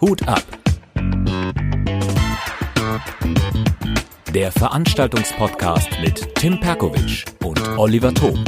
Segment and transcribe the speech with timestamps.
[0.00, 0.42] Hut ab.
[4.34, 8.42] Der Veranstaltungspodcast mit Tim Perkovic und Oliver Thom.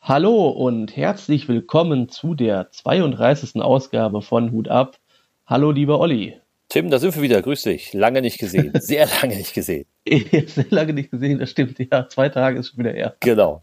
[0.00, 3.62] Hallo und herzlich willkommen zu der 32.
[3.62, 4.98] Ausgabe von Hut ab.
[5.46, 6.41] Hallo lieber Olli.
[6.72, 7.42] Tim, da sind wir wieder.
[7.42, 7.92] Grüß dich.
[7.92, 8.72] Lange nicht gesehen.
[8.80, 9.84] Sehr lange nicht gesehen.
[10.08, 11.78] Sehr lange nicht gesehen, das stimmt.
[11.78, 13.14] Ja, zwei Tage ist schon wieder her.
[13.20, 13.60] Genau.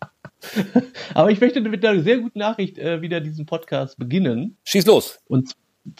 [1.15, 4.57] Aber ich möchte mit einer sehr guten Nachricht äh, wieder diesen Podcast beginnen.
[4.63, 5.17] Schieß los.
[5.25, 5.53] Und,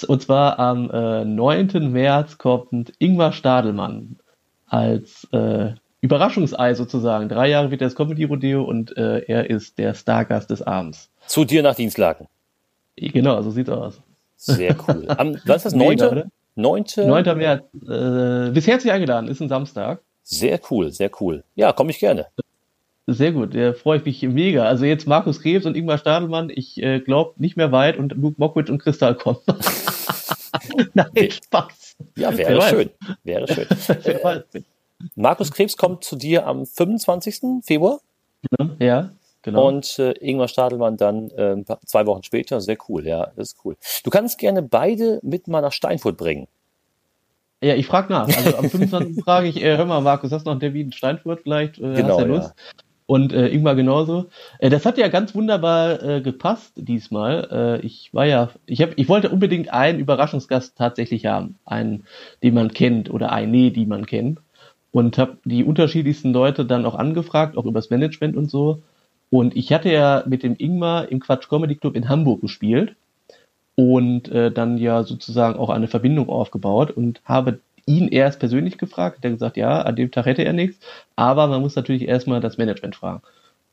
[0.08, 1.91] und zwar am äh, 9.
[1.91, 4.20] März kommt Ingmar Stadelmann
[4.67, 7.28] als äh, Überraschungsei sozusagen.
[7.28, 11.09] Drei Jahre wird er das Comedy Rodeo und äh, er ist der Stargast des Abends.
[11.26, 12.28] Zu dir nach Dienstlaken.
[12.98, 14.00] Genau, so sieht's aus.
[14.36, 15.05] Sehr cool.
[15.08, 15.73] Am, was ist das?
[15.73, 16.30] 9.
[16.59, 17.23] Mega, 9.
[17.23, 17.38] 9.
[17.38, 17.63] März.
[17.88, 20.02] Äh, bis herzlich eingeladen, ist ein Samstag.
[20.23, 21.44] Sehr cool, sehr cool.
[21.55, 22.27] Ja, komme ich gerne.
[23.08, 24.66] Sehr gut, da freue ich mich mega.
[24.66, 28.36] Also jetzt Markus Krebs und Ingmar Stadelmann, ich äh, glaube nicht mehr weit und Luke
[28.38, 29.39] Mockridge und Kristall kommen.
[30.94, 31.95] Nein, Spaß.
[32.16, 32.89] Ja, wäre schön.
[33.23, 33.66] Wäre schön.
[35.16, 37.64] Markus Krebs kommt zu dir am 25.
[37.64, 38.00] Februar.
[38.78, 39.68] Ja, genau.
[39.68, 42.62] Und äh, Ingmar Stadelmann dann äh, zwei Wochen später.
[42.62, 43.76] Sehr cool, ja, das ist cool.
[44.04, 46.48] Du kannst gerne beide mit mal nach Steinfurt bringen.
[47.62, 48.28] Ja, ich frage nach.
[48.28, 49.23] Also am 25.
[49.23, 51.78] frage ich, äh, hör mal, Markus, hast du noch einen Termin in Steinfurt vielleicht?
[51.78, 52.54] Äh, genau, hast du Lust?
[52.56, 52.84] Ja.
[53.06, 54.28] Und äh, Ingmar genauso.
[54.59, 57.80] Äh, das hat ja ganz wunderbar äh, gepasst diesmal.
[57.81, 62.06] Äh, ich war ja, ich habe, ich wollte unbedingt einen Überraschungsgast tatsächlich haben, einen,
[62.44, 64.40] den man kennt oder eine, die man kennt.
[64.92, 68.81] Und habe die unterschiedlichsten Leute dann auch angefragt, auch übers Management und so.
[69.30, 72.95] Und ich hatte ja mit dem Ingmar im Quatsch Comedy Club in Hamburg gespielt
[73.75, 79.23] und äh, dann ja sozusagen auch eine Verbindung aufgebaut und habe ihn erst persönlich gefragt.
[79.23, 80.80] Der gesagt, ja, an dem Tag hätte er nichts,
[81.16, 83.22] aber man muss natürlich erstmal das Management fragen.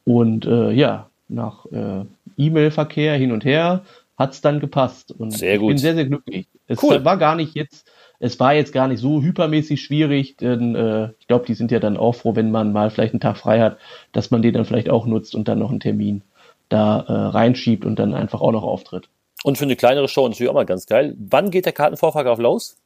[0.04, 2.04] Und äh, ja, nach äh,
[2.36, 3.82] E-Mail-Verkehr hin und her
[4.16, 5.12] hat es dann gepasst.
[5.12, 5.64] Und sehr gut.
[5.64, 6.46] ich bin sehr, sehr glücklich.
[6.66, 7.04] Es cool.
[7.04, 11.26] war gar nicht jetzt, es war jetzt gar nicht so hypermäßig schwierig, denn äh, ich
[11.26, 13.78] glaube, die sind ja dann auch froh, wenn man mal vielleicht einen Tag frei hat,
[14.12, 16.22] dass man den dann vielleicht auch nutzt und dann noch einen Termin
[16.68, 19.08] da äh, reinschiebt und dann einfach auch noch auftritt.
[19.44, 21.14] Und für eine kleinere Show natürlich auch mal ganz geil.
[21.18, 22.76] Wann geht der Kartenvorverkauf los?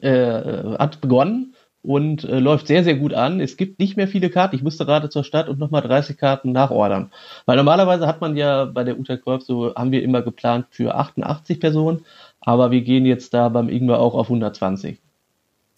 [0.00, 3.40] Äh, hat begonnen und äh, läuft sehr, sehr gut an.
[3.40, 4.54] Es gibt nicht mehr viele Karten.
[4.54, 7.10] Ich musste gerade zur Stadt und nochmal 30 Karten nachordern.
[7.46, 10.94] Weil normalerweise hat man ja bei der Uta Golf so, haben wir immer geplant für
[10.94, 12.04] 88 Personen,
[12.40, 14.98] aber wir gehen jetzt da beim Ingwer auch auf 120.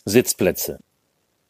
[0.05, 0.78] Sitzplätze.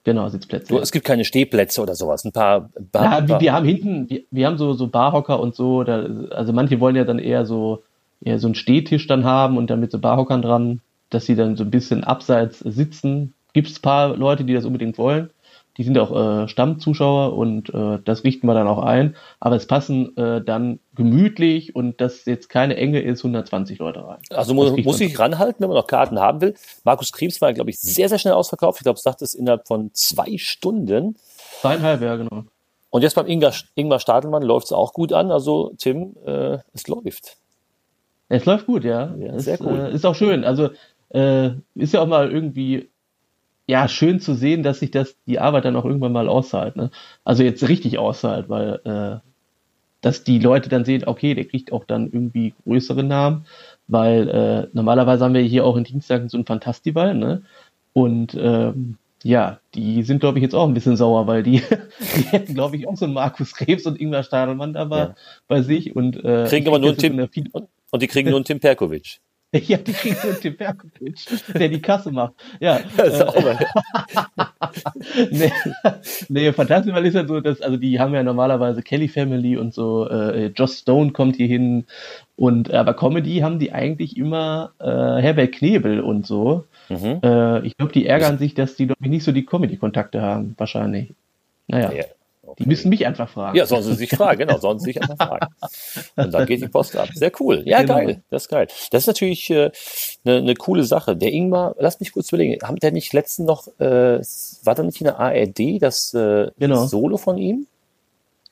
[0.04, 0.76] Genau, Sitzplätze.
[0.78, 2.24] Es gibt keine Stehplätze oder sowas.
[2.24, 2.70] Ein paar.
[2.90, 5.84] Bar, ja, wir, wir, haben hinten, wir, wir, haben so, so Barhocker und so.
[5.84, 7.84] Da, also manche wollen ja dann eher so,
[8.20, 10.80] eher so einen Stehtisch dann haben und dann mit so Barhockern dran
[11.12, 13.34] dass sie dann so ein bisschen abseits sitzen.
[13.52, 15.30] Gibt es paar Leute, die das unbedingt wollen.
[15.78, 19.16] Die sind auch äh, Stammzuschauer und äh, das richten wir dann auch ein.
[19.40, 24.18] Aber es passen äh, dann gemütlich und dass jetzt keine Enge ist, 120 Leute rein.
[24.30, 26.54] Also muss, muss ich ranhalten, wenn man noch Karten haben will.
[26.84, 28.80] Markus Krebs war, glaube ich, sehr, sehr schnell ausverkauft.
[28.80, 31.16] Ich glaube, es sagt es innerhalb von zwei Stunden.
[31.60, 32.44] Zweieinhalb, ja, genau.
[32.90, 35.30] Und jetzt beim Ingmar, Ingmar Stadelmann läuft es auch gut an.
[35.30, 37.38] Also, Tim, äh, es läuft.
[38.28, 39.14] Es läuft gut, ja.
[39.16, 39.78] ja sehr es, cool.
[39.78, 40.44] Äh, ist auch schön.
[40.44, 40.68] Also,
[41.08, 42.90] äh, ist ja auch mal irgendwie
[43.66, 46.76] ja schön zu sehen, dass sich das die Arbeit dann auch irgendwann mal auszahlt.
[46.76, 46.90] Ne?
[47.24, 49.28] Also jetzt richtig auszahlt, weil äh,
[50.00, 53.46] dass die Leute dann sehen, okay, der kriegt auch dann irgendwie größere Namen,
[53.86, 57.42] weil äh, normalerweise haben wir hier auch in Dienstagen so ein Fantastival, ne?
[57.92, 61.62] Und ähm, ja, die sind, glaube ich, jetzt auch ein bisschen sauer, weil die,
[62.16, 65.14] die hätten, glaube ich, auch so einen Markus Krebs und Ingmar Stadelmann da ja.
[65.46, 69.20] bei sich und äh, kriegen aber nur Tim und die kriegen nur einen Tim Perkovic.
[69.66, 72.32] Ja, die kriegen so einen Tim Berkovic, der die Kasse macht.
[72.58, 72.80] Ja.
[72.96, 73.58] Sauber.
[75.30, 75.52] nee,
[76.28, 80.08] nee, Phantasmal ist ja so, dass, also die haben ja normalerweise Kelly Family und so,
[80.08, 81.84] äh, Joss Stone kommt hier hin
[82.36, 84.86] und aber Comedy haben die eigentlich immer äh,
[85.22, 86.64] Herbert Knebel und so.
[86.88, 87.20] Mhm.
[87.22, 91.12] Äh, ich glaube, die ärgern sich, dass die doch nicht so die Comedy-Kontakte haben, wahrscheinlich.
[91.68, 91.92] Naja.
[91.92, 92.04] Ja.
[92.52, 92.64] Okay.
[92.64, 93.56] Die müssen mich einfach fragen.
[93.56, 95.46] Ja, sollen sie sich fragen, genau, sollen sie sich einfach fragen.
[96.16, 97.08] Und dann geht die Post ab.
[97.14, 97.62] Sehr cool.
[97.64, 97.94] Ja, genau.
[97.94, 98.22] geil.
[98.28, 98.66] Das ist geil.
[98.90, 99.70] Das ist natürlich äh,
[100.26, 101.16] eine, eine coole Sache.
[101.16, 104.20] Der Ingmar, lass mich kurz überlegen, haben der nicht letzten noch, äh,
[104.64, 106.84] war da nicht in der ARD das äh, genau.
[106.84, 107.66] Solo von ihm?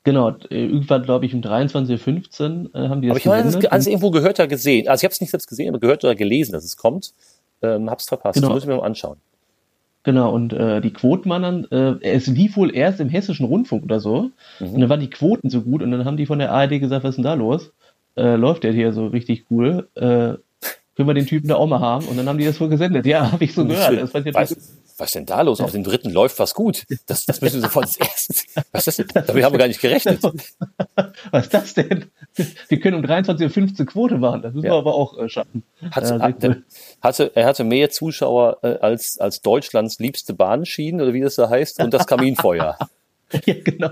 [0.02, 3.66] Genau, irgendwann glaube ich um 23.15 Uhr äh, haben die das Aber ich habe das
[3.66, 4.88] alles irgendwo gehört oder gesehen.
[4.88, 7.12] Also ich habe es nicht selbst gesehen, aber gehört oder gelesen, dass es kommt.
[7.60, 8.36] Ähm, hab's verpasst.
[8.36, 8.48] Genau.
[8.48, 9.18] Das muss ich mir mal anschauen.
[10.02, 14.30] Genau, und äh, die Quotenmannern, äh, es lief wohl erst im hessischen Rundfunk oder so.
[14.58, 14.68] Mhm.
[14.72, 17.04] Und dann waren die Quoten so gut und dann haben die von der ARD gesagt,
[17.04, 17.70] was ist denn da los?
[18.16, 19.88] Äh, läuft der hier so richtig cool?
[19.94, 20.38] Äh,
[20.96, 22.06] können wir den Typen da auch mal haben?
[22.06, 23.06] Und dann haben die das wohl gesendet.
[23.06, 24.00] Ja, habe ich so gehört.
[24.00, 25.60] Das fand ich weiß, was ist denn da los?
[25.60, 26.84] Auf dem dritten läuft was gut.
[27.06, 28.34] Das, das müssen wir sofort ins erste.
[28.72, 29.24] Was ist das denn?
[29.26, 30.20] Damit haben wir gar nicht gerechnet.
[31.30, 32.06] Was ist das denn?
[32.68, 34.42] Wir können um 23.15 Uhr Quote machen.
[34.42, 34.72] Das müssen ja.
[34.72, 35.62] wir aber auch äh, schaffen.
[35.90, 36.64] Hat, ja, cool.
[37.00, 41.48] hatte, er hatte mehr Zuschauer äh, als, als Deutschlands liebste Bahnschienen oder wie das da
[41.48, 42.76] heißt und das Kaminfeuer.
[43.44, 43.90] ja, genau.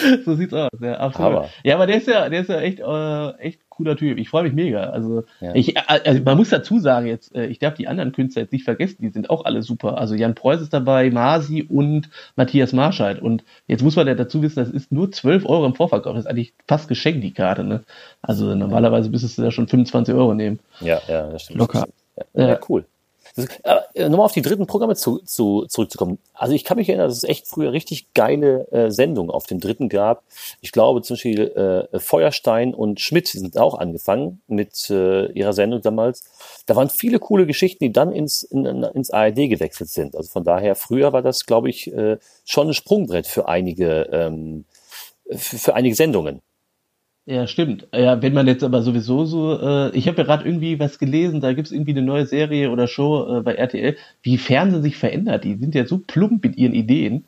[0.24, 1.32] so sieht's aus, ja, absolut.
[1.32, 1.48] Aber.
[1.64, 4.18] Ja, aber der ist ja, der ist ja echt, äh, echt cooler Typ.
[4.18, 4.90] Ich freue mich mega.
[4.90, 5.54] Also, ja.
[5.54, 8.52] ich, äh, also man muss dazu sagen jetzt, äh, ich darf die anderen Künstler jetzt
[8.52, 9.98] nicht vergessen, die sind auch alle super.
[9.98, 13.20] Also Jan Preuß ist dabei, Masi und Matthias Marscheid.
[13.20, 16.14] Und jetzt muss man ja dazu wissen, das ist nur 12 Euro im Vorverkauf.
[16.14, 17.82] Das ist eigentlich fast geschenkt, die Karte, ne?
[18.20, 20.60] Also normalerweise müsstest du da schon 25 Euro nehmen.
[20.80, 21.58] Ja, ja, das stimmt.
[21.58, 21.88] Locker.
[22.34, 22.84] Ja, ja, cool.
[23.34, 23.46] Das,
[23.94, 26.18] äh, nochmal auf die dritten Programme zu, zu, zurückzukommen.
[26.34, 29.58] Also ich kann mich erinnern, dass es echt früher richtig geile äh, Sendungen auf dem
[29.58, 30.22] dritten gab.
[30.60, 35.80] Ich glaube zum Beispiel äh, Feuerstein und Schmidt sind auch angefangen mit äh, ihrer Sendung
[35.80, 36.24] damals.
[36.66, 40.14] Da waren viele coole Geschichten, die dann ins, in, ins ARD gewechselt sind.
[40.14, 44.64] Also von daher, früher war das, glaube ich, äh, schon ein Sprungbrett für einige, ähm,
[45.30, 46.42] für, für einige Sendungen.
[47.24, 47.86] Ja, stimmt.
[47.94, 51.40] Ja, wenn man jetzt aber sowieso so, äh, ich habe ja gerade irgendwie was gelesen,
[51.40, 55.44] da gibt's irgendwie eine neue Serie oder Show äh, bei RTL, wie Fernsehen sich verändert.
[55.44, 57.24] Die sind ja so plump mit ihren Ideen.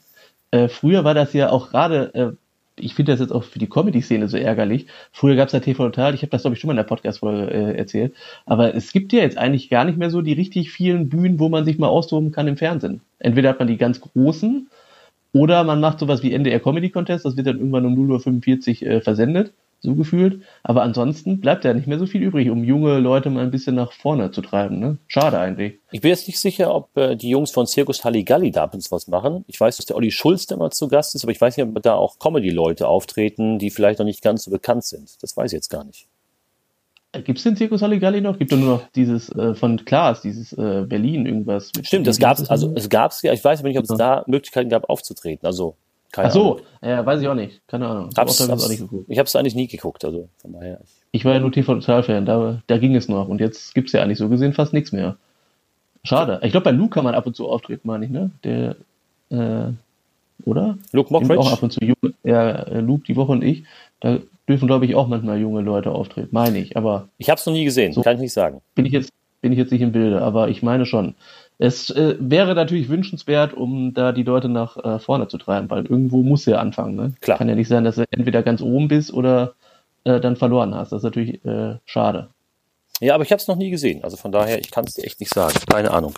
[0.50, 2.32] Äh, früher war das ja auch gerade, äh,
[2.76, 4.87] ich finde das jetzt auch für die Comedy-Szene so ärgerlich.
[5.12, 7.52] Früher gab's ja TV Total, ich habe das glaube ich schon mal in der Podcast-Folge
[7.52, 8.14] äh, erzählt.
[8.47, 11.49] Aber es gibt ja jetzt eigentlich gar nicht mehr so die richtig vielen Bühnen, wo
[11.49, 13.00] man sich mal austoben kann im Fernsehen.
[13.20, 14.69] Entweder hat man die ganz großen
[15.32, 18.90] oder man macht sowas wie NDR Comedy Contest, das wird dann irgendwann um 0.45 Uhr
[18.90, 19.52] äh, versendet
[19.85, 20.43] so gefühlt.
[20.63, 23.77] Aber ansonsten bleibt ja nicht mehr so viel übrig, um junge Leute mal ein bisschen
[23.77, 24.81] nach vorne zu treiben.
[24.81, 24.99] Ne?
[25.07, 25.75] Schade eigentlich.
[25.93, 29.07] Ich bin jetzt nicht sicher, ob äh, die Jungs von Circus Halligalli da uns was
[29.07, 29.45] machen.
[29.47, 31.67] Ich weiß, dass der Olli Schulz da immer zu Gast ist, aber ich weiß nicht,
[31.67, 35.23] ob da auch Comedy-Leute auftreten, die vielleicht noch nicht ganz so bekannt sind.
[35.23, 36.09] Das weiß ich jetzt gar nicht.
[37.13, 38.39] Äh, Gibt es den Circus Halligalli noch?
[38.39, 41.71] Gibt es nur noch dieses äh, von Klaas, dieses äh, Berlin irgendwas?
[41.83, 43.97] Stimmt, das gab es, also es gab es ja, ich weiß aber nicht, ob es
[43.97, 45.47] da Möglichkeiten gab aufzutreten.
[45.47, 45.77] Also
[46.14, 47.66] keine Ach so, ja, weiß ich auch nicht.
[47.66, 48.11] Keine Ahnung.
[48.12, 49.06] Ich hab's, hab's, auch nicht geguckt.
[49.08, 50.81] Ich habe es eigentlich nie geguckt, also von daher.
[51.11, 53.26] Ich war ja nur TV-Total-Fan, da, da ging es noch.
[53.26, 55.16] Und jetzt gibt es ja eigentlich so gesehen fast nichts mehr.
[56.05, 56.38] Schade.
[56.44, 58.31] Ich glaube, bei Luke kann man ab und zu auftreten, meine ich, ne?
[58.44, 58.76] Der,
[59.31, 59.72] äh,
[60.44, 60.78] oder?
[60.93, 61.40] Luke Mockridge?
[61.40, 63.64] Auch ab und zu junge, ja, äh, Luke, die Woche und ich,
[63.99, 64.19] da
[64.49, 67.08] dürfen, glaube ich, auch manchmal junge Leute auftreten, meine ich, aber.
[67.19, 68.61] Ich habe es noch nie gesehen, so kann ich nicht sagen.
[68.76, 71.16] Bin ich jetzt, bin ich jetzt nicht im Bilde, aber ich meine schon.
[71.59, 75.87] Es äh, wäre natürlich wünschenswert, um da die Leute nach äh, vorne zu treiben, weil
[75.87, 76.97] irgendwo muss ja anfangen.
[76.97, 77.12] Ne?
[77.21, 77.39] Klar.
[77.39, 79.55] Kann ja nicht sein, dass du entweder ganz oben bist oder
[80.05, 80.91] äh, dann verloren hast.
[80.91, 82.29] Das ist natürlich äh, schade.
[83.01, 84.03] Ja, aber ich habe es noch nie gesehen.
[84.03, 85.55] Also von daher, ich kann es dir echt nicht sagen.
[85.71, 86.15] Keine Ahnung.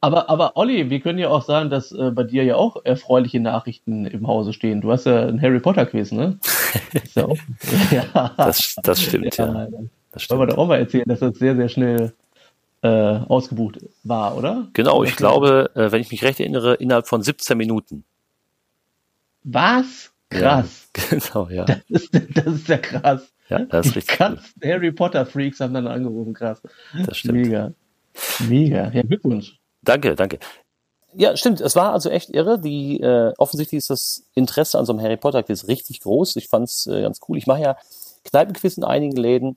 [0.00, 3.40] Aber, aber Olli, wir können ja auch sagen, dass äh, bei dir ja auch erfreuliche
[3.40, 4.80] Nachrichten im Hause stehen.
[4.80, 6.38] Du hast ja ein Harry Potter Quiz, ne?
[7.16, 7.36] Auch,
[7.90, 8.32] ja.
[8.36, 9.46] das, das stimmt, ja.
[9.46, 9.68] ja.
[10.12, 10.38] Das stimmt.
[10.38, 12.12] Wollen wir doch auch mal erzählen, dass das sehr, sehr schnell
[12.82, 14.68] äh, ausgebucht war, oder?
[14.72, 18.04] Genau, ich glaube, äh, wenn ich mich recht erinnere, innerhalb von 17 Minuten.
[19.44, 20.10] Was?
[20.30, 20.88] Krass.
[20.96, 21.64] Ja, genau, ja.
[21.64, 23.32] Das ist, das ist ja krass.
[23.48, 24.16] Ja, das ist richtig.
[24.16, 24.54] Krass.
[24.62, 24.70] Cool.
[24.70, 26.60] Harry Potter Freaks haben dann angerufen, krass.
[27.06, 27.38] Das stimmt.
[27.38, 27.72] Mega.
[28.48, 28.90] Mega.
[28.90, 29.58] Ja, Glückwunsch.
[29.82, 30.38] Danke, danke.
[31.14, 31.60] Ja, stimmt.
[31.60, 32.60] Es war also echt irre.
[32.60, 36.36] Die äh, offensichtlich ist das Interesse an so einem Harry Potter Quiz richtig groß.
[36.36, 37.38] Ich fand's äh, ganz cool.
[37.38, 37.76] Ich mache ja
[38.24, 39.56] Kneipenquiz in einigen Läden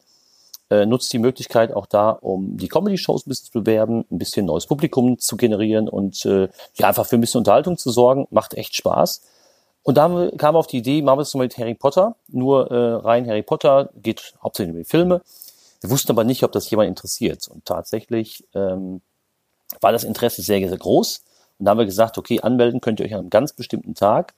[0.72, 4.46] äh, nutzt die Möglichkeit auch da, um die Comedy-Shows ein bisschen zu bewerben, ein bisschen
[4.46, 8.26] neues Publikum zu generieren und äh, ja, einfach für ein bisschen Unterhaltung zu sorgen.
[8.32, 9.22] Macht echt Spaß.
[9.84, 13.28] Und da kam auf die Idee, machen wir es mit Harry Potter, nur äh, rein
[13.28, 15.22] Harry Potter, geht hauptsächlich um die Filme.
[15.82, 17.48] Wir wussten aber nicht, ob das jemand interessiert.
[17.50, 19.02] Und tatsächlich ähm,
[19.82, 21.22] war das Interesse sehr, sehr groß.
[21.60, 24.36] Und da haben wir gesagt, okay, anmelden könnt ihr euch an einem ganz bestimmten Tag.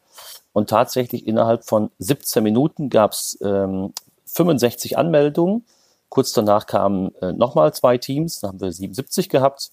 [0.51, 3.93] Und tatsächlich innerhalb von 17 Minuten gab es ähm,
[4.25, 5.65] 65 Anmeldungen.
[6.13, 9.71] Kurz danach kamen äh, nochmal zwei Teams, dann haben wir 77 gehabt.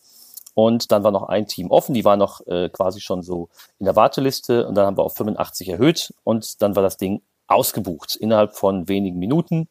[0.55, 3.85] Und dann war noch ein Team offen, die war noch äh, quasi schon so in
[3.85, 8.17] der Warteliste und dann haben wir auf 85 erhöht und dann war das Ding ausgebucht
[8.17, 9.69] innerhalb von wenigen Minuten.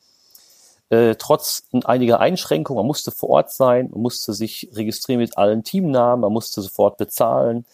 [0.89, 5.63] Äh, trotz einiger Einschränkungen, man musste vor Ort sein, man musste sich registrieren mit allen
[5.63, 7.65] Teamnamen, man musste sofort bezahlen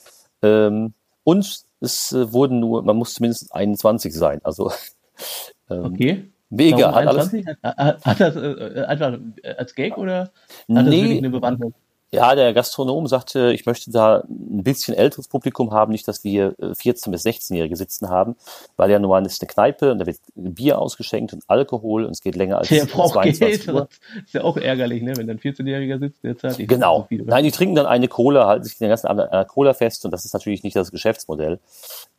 [0.42, 0.94] ähm,
[1.26, 4.40] und es äh, wurden nur, man musste mindestens 21 sein.
[4.46, 4.72] Also
[5.70, 6.32] ähm, okay.
[6.56, 6.94] Mega.
[6.94, 7.32] Hat, alles,
[7.64, 9.18] hat, hat das äh, einfach
[9.58, 10.32] als Gag oder
[10.70, 11.74] hat nee, eine Bewandtnis?
[12.16, 16.56] Ja, der Gastronom sagte, ich möchte da ein bisschen älteres Publikum haben, nicht, dass wir
[16.58, 18.38] 14- bis 16-Jährige sitzen haben,
[18.78, 22.22] weil ja normal ist eine Kneipe und da wird Bier ausgeschenkt und Alkohol und es
[22.22, 23.90] geht länger als der braucht 22 Geld, Uhr.
[24.24, 25.18] ist ja auch ärgerlich, ne?
[25.18, 27.02] wenn dann 14-Jähriger sitzt, der zahlt nicht Genau.
[27.02, 29.46] So viel, Nein, die trinken dann eine Cola, halten sich den ganzen Abend an einer
[29.46, 31.60] Cola fest und das ist natürlich nicht das Geschäftsmodell.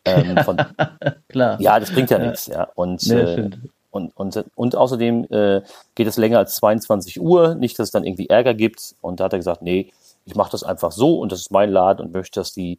[0.04, 0.58] Ähm, von,
[1.28, 1.58] Klar.
[1.60, 2.26] Ja, das bringt ja, ja.
[2.26, 2.46] nichts.
[2.48, 2.68] Ja.
[2.74, 3.50] Und, nee, äh,
[3.90, 5.62] und, und, und außerdem äh,
[5.94, 8.94] geht es länger als 22 Uhr, nicht, dass es dann irgendwie Ärger gibt.
[9.00, 9.92] Und da hat er gesagt, nee,
[10.24, 12.78] ich mache das einfach so und das ist mein Laden und möchte, dass die,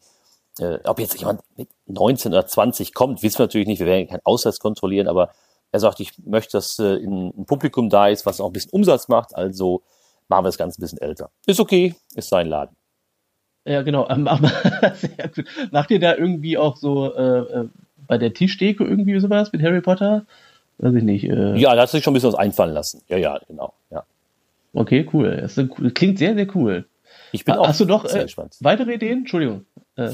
[0.59, 4.07] äh, ob jetzt jemand mit 19 oder 20 kommt, wissen wir natürlich nicht, wir werden
[4.07, 5.31] keinen Ausweis kontrollieren, aber
[5.71, 9.07] er sagt, ich möchte, dass äh, ein Publikum da ist, was auch ein bisschen Umsatz
[9.07, 9.81] macht, also
[10.27, 11.29] machen wir das Ganze ein bisschen älter.
[11.45, 12.75] Ist okay, ist sein Laden.
[13.65, 14.07] Ja, genau.
[14.09, 14.27] Ähm,
[14.93, 15.45] sehr gut.
[15.71, 17.69] Macht ihr da irgendwie auch so äh, äh,
[18.07, 20.25] bei der Tischdeko irgendwie sowas mit Harry Potter?
[20.79, 21.23] Weiß ich nicht.
[21.23, 21.57] Äh.
[21.57, 23.01] Ja, da hat sich schon ein bisschen was einfallen lassen.
[23.07, 23.73] Ja, ja, genau.
[23.89, 24.03] Ja.
[24.73, 25.37] Okay, cool.
[25.37, 25.55] Das
[25.93, 26.85] klingt sehr, sehr cool.
[27.31, 28.27] Ich bin auch Hast du noch äh,
[28.59, 29.19] weitere Ideen?
[29.19, 29.65] Entschuldigung.
[29.95, 30.11] Äh.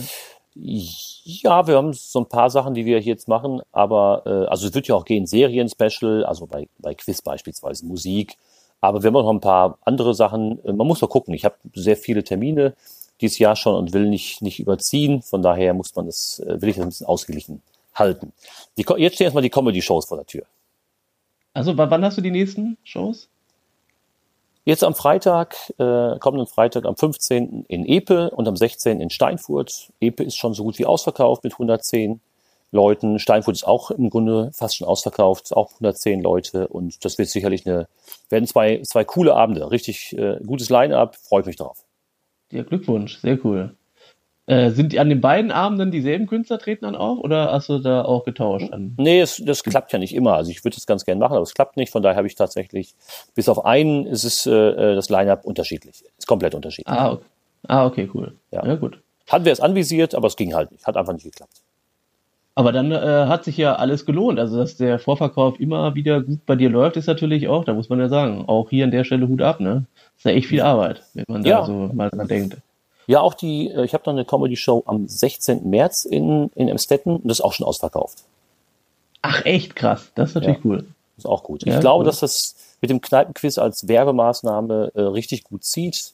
[0.55, 4.75] Ja, wir haben so ein paar Sachen, die wir jetzt machen, aber äh, also es
[4.75, 8.37] wird ja auch gehen, Serien-Special, also bei, bei Quiz beispielsweise Musik,
[8.79, 10.63] aber wir haben auch noch ein paar andere Sachen.
[10.63, 11.33] Äh, man muss doch gucken.
[11.33, 12.75] Ich habe sehr viele Termine
[13.21, 15.21] dieses Jahr schon und will nicht, nicht überziehen.
[15.21, 17.61] Von daher muss man das, äh, will ich das ein bisschen ausgeglichen
[17.93, 18.33] halten.
[18.77, 20.43] Die, jetzt stehen erstmal die Comedy-Shows vor der Tür.
[21.53, 23.29] Also wann hast du die nächsten Shows?
[24.65, 27.65] Jetzt am Freitag, äh, kommenden Freitag am 15.
[27.67, 29.01] in Epe und am 16.
[29.01, 29.91] in Steinfurt.
[29.99, 32.21] Epe ist schon so gut wie ausverkauft mit 110
[32.71, 33.19] Leuten.
[33.19, 36.69] Steinfurt ist auch im Grunde fast schon ausverkauft, auch 110 Leute.
[36.69, 37.87] Und das wird sicherlich eine,
[38.29, 39.69] werden zwei, zwei coole Abende.
[39.69, 41.83] Richtig äh, gutes Line-up, freut mich drauf.
[42.49, 43.75] Ja, Glückwunsch, sehr cool.
[44.45, 47.79] Äh, sind die an den beiden Abenden dieselben Künstler treten dann auch oder hast du
[47.79, 48.73] da auch getauscht?
[48.73, 48.93] An?
[48.97, 50.33] Nee, es, das klappt ja nicht immer.
[50.33, 51.91] Also ich würde es ganz gerne machen, aber es klappt nicht.
[51.91, 52.93] Von daher habe ich tatsächlich,
[53.35, 56.03] bis auf einen ist es äh, äh das Line-Up unterschiedlich.
[56.17, 56.93] Ist komplett unterschiedlich.
[56.93, 57.25] Ah, okay,
[57.67, 58.33] ah, okay cool.
[58.51, 58.65] Ja.
[58.65, 58.99] ja, gut.
[59.29, 60.85] Hatten wir es anvisiert, aber es ging halt nicht.
[60.85, 61.61] Hat einfach nicht geklappt.
[62.55, 62.97] Aber dann äh,
[63.27, 64.39] hat sich ja alles gelohnt.
[64.39, 67.87] Also, dass der Vorverkauf immer wieder gut bei dir läuft, ist natürlich auch, da muss
[67.87, 69.85] man ja sagen, auch hier an der Stelle Hut ab, ne?
[70.17, 71.61] ist ja echt viel Arbeit, wenn man ja.
[71.61, 72.57] da so mal dran denkt.
[73.07, 75.69] Ja, auch die, äh, ich habe noch eine Comedy-Show am 16.
[75.69, 78.19] März in, in Emstetten und das ist auch schon ausverkauft.
[79.21, 80.11] Ach, echt krass.
[80.15, 80.85] Das ist natürlich ja, cool.
[81.17, 81.65] Ist auch gut.
[81.65, 82.05] Ja, ich glaube, cool.
[82.05, 86.13] dass das mit dem Kneipenquiz als Werbemaßnahme äh, richtig gut zieht.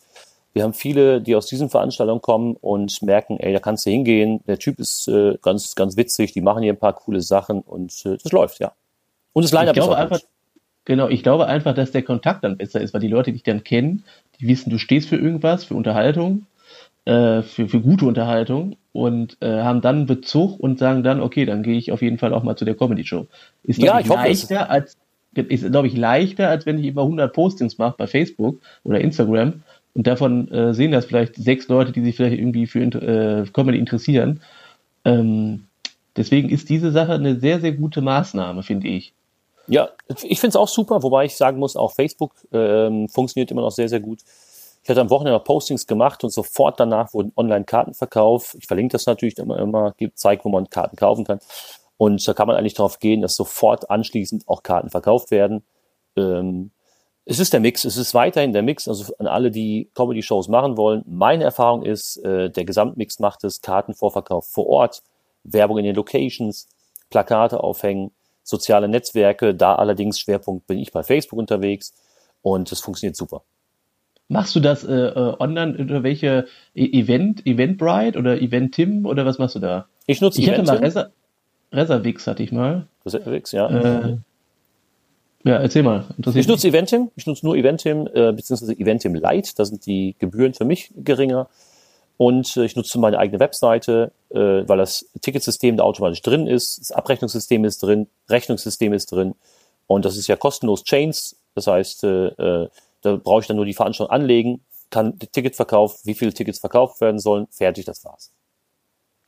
[0.53, 4.41] Wir haben viele, die aus diesen Veranstaltungen kommen und merken, ey, da kannst du hingehen.
[4.47, 6.33] Der Typ ist äh, ganz, ganz witzig.
[6.33, 8.71] Die machen hier ein paar coole Sachen und äh, das läuft, ja.
[9.33, 10.27] Und das Line-Up ist auch einfach, gut.
[10.85, 13.63] Genau, ich glaube einfach, dass der Kontakt dann besser ist, weil die Leute dich dann
[13.63, 14.03] kennen,
[14.39, 16.47] die wissen, du stehst für irgendwas, für Unterhaltung
[17.09, 21.63] äh, für, für gute Unterhaltung und äh, haben dann Bezug und sagen dann, okay, dann
[21.63, 23.25] gehe ich auf jeden Fall auch mal zu der Comedy-Show.
[23.63, 24.97] Ist, ja, ich leichter hoffe, als
[25.33, 29.63] ist, glaube ich, leichter, als wenn ich über 100 Postings mache bei Facebook oder Instagram
[29.95, 33.79] und davon äh, sehen das vielleicht sechs Leute, die sich vielleicht irgendwie für äh, Comedy
[33.79, 34.41] interessieren.
[35.03, 35.65] Ähm,
[36.15, 39.13] deswegen ist diese Sache eine sehr, sehr gute Maßnahme, finde ich.
[39.65, 39.89] Ja,
[40.23, 43.71] ich finde es auch super, wobei ich sagen muss, auch Facebook ähm, funktioniert immer noch
[43.71, 44.19] sehr, sehr gut.
[44.89, 48.55] Ich hatte am Wochenende noch Postings gemacht und sofort danach wurden Online-Karten verkauft.
[48.57, 51.39] Ich verlinke das natürlich immer, immer, zeigt, wo man Karten kaufen kann.
[51.97, 55.61] Und da kann man eigentlich darauf gehen, dass sofort anschließend auch Karten verkauft werden.
[56.15, 56.71] Ähm,
[57.25, 60.75] es ist der Mix, es ist weiterhin der Mix, also an alle, die Comedy-Shows machen
[60.75, 61.03] wollen.
[61.05, 65.03] Meine Erfahrung ist, äh, der Gesamtmix macht es, Kartenvorverkauf vor Ort,
[65.43, 66.67] Werbung in den Locations,
[67.11, 68.09] Plakate aufhängen,
[68.41, 71.93] soziale Netzwerke, da allerdings Schwerpunkt bin ich bei Facebook unterwegs
[72.41, 73.43] und es funktioniert super.
[74.31, 76.45] Machst du das äh, äh, online oder welche
[76.75, 79.87] e Event, Eventbrite oder Eventim oder was machst du da?
[80.05, 81.09] Ich nutze Ich hatte mal Resa
[81.71, 82.87] Reservix hatte ich mal.
[83.05, 83.67] Reservix, ja.
[83.69, 84.17] Äh,
[85.43, 86.05] ja, erzähl mal.
[86.35, 90.53] Ich nutze Eventim, ich nutze nur Eventim, äh, beziehungsweise Eventim Lite, da sind die Gebühren
[90.53, 91.47] für mich geringer.
[92.17, 96.79] Und äh, ich nutze meine eigene Webseite, äh, weil das Ticketsystem da automatisch drin ist,
[96.79, 99.33] das Abrechnungssystem ist drin, Rechnungssystem ist drin.
[99.87, 101.39] Und das ist ja kostenlos Chains.
[101.55, 102.69] Das heißt, äh, äh
[103.01, 107.19] da brauche ich dann nur die Veranstaltung anlegen, kann Ticketverkauf, wie viele Tickets verkauft werden
[107.19, 108.31] sollen, fertig, das war's.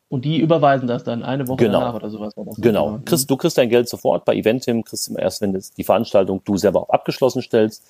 [0.10, 1.80] Und die überweisen das dann eine Woche genau.
[1.80, 2.34] danach oder sowas.
[2.58, 3.00] Genau.
[3.06, 4.26] Kriegst, du kriegst dein Geld sofort.
[4.26, 7.82] Bei Eventim kriegst du erst, wenn die Veranstaltung du selber auch abgeschlossen stellst.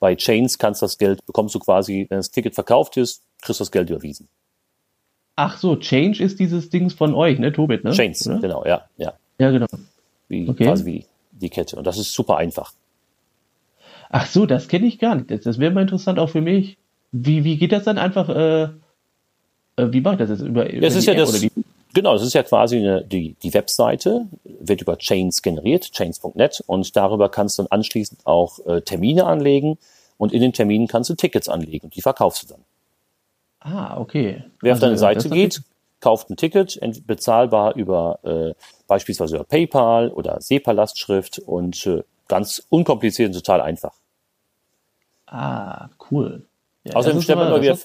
[0.00, 3.60] Bei Chains kannst du das Geld, bekommst du quasi, wenn das Ticket verkauft ist, kriegst
[3.60, 4.28] du das Geld überwiesen.
[5.36, 7.92] Ach so, Change ist dieses Dings von euch, ne, Tobit, ne?
[7.92, 8.40] Chains, Oder?
[8.40, 9.12] genau, ja, ja.
[9.38, 9.66] Ja, genau.
[10.26, 10.64] Wie, okay.
[10.64, 11.76] Quasi wie die Kette.
[11.76, 12.72] Und das ist super einfach.
[14.10, 15.30] Ach so, das kenne ich gar nicht.
[15.30, 16.76] Das, das wäre mal interessant auch für mich.
[17.12, 18.28] Wie, wie geht das dann einfach?
[18.28, 18.62] Äh,
[19.76, 20.68] äh wie mache ich das jetzt über?
[20.68, 21.46] über das ist ja das.
[21.92, 26.94] Genau, das ist ja quasi eine, die, die Webseite, wird über Chains generiert, chains.net, und
[26.94, 29.76] darüber kannst du dann anschließend auch äh, Termine anlegen
[30.16, 32.64] und in den Terminen kannst du Tickets anlegen und die verkaufst du dann.
[33.58, 34.44] Ah, okay.
[34.60, 35.62] Wer also, auf deine Seite geht,
[36.00, 38.54] kauft ein Ticket, bezahlbar über äh,
[38.86, 43.99] beispielsweise über PayPal oder SEPA-Lastschrift und äh, ganz unkompliziert und total einfach.
[45.30, 46.44] Ah, cool.
[46.82, 47.78] Ja, außerdem stellt man immer wieder,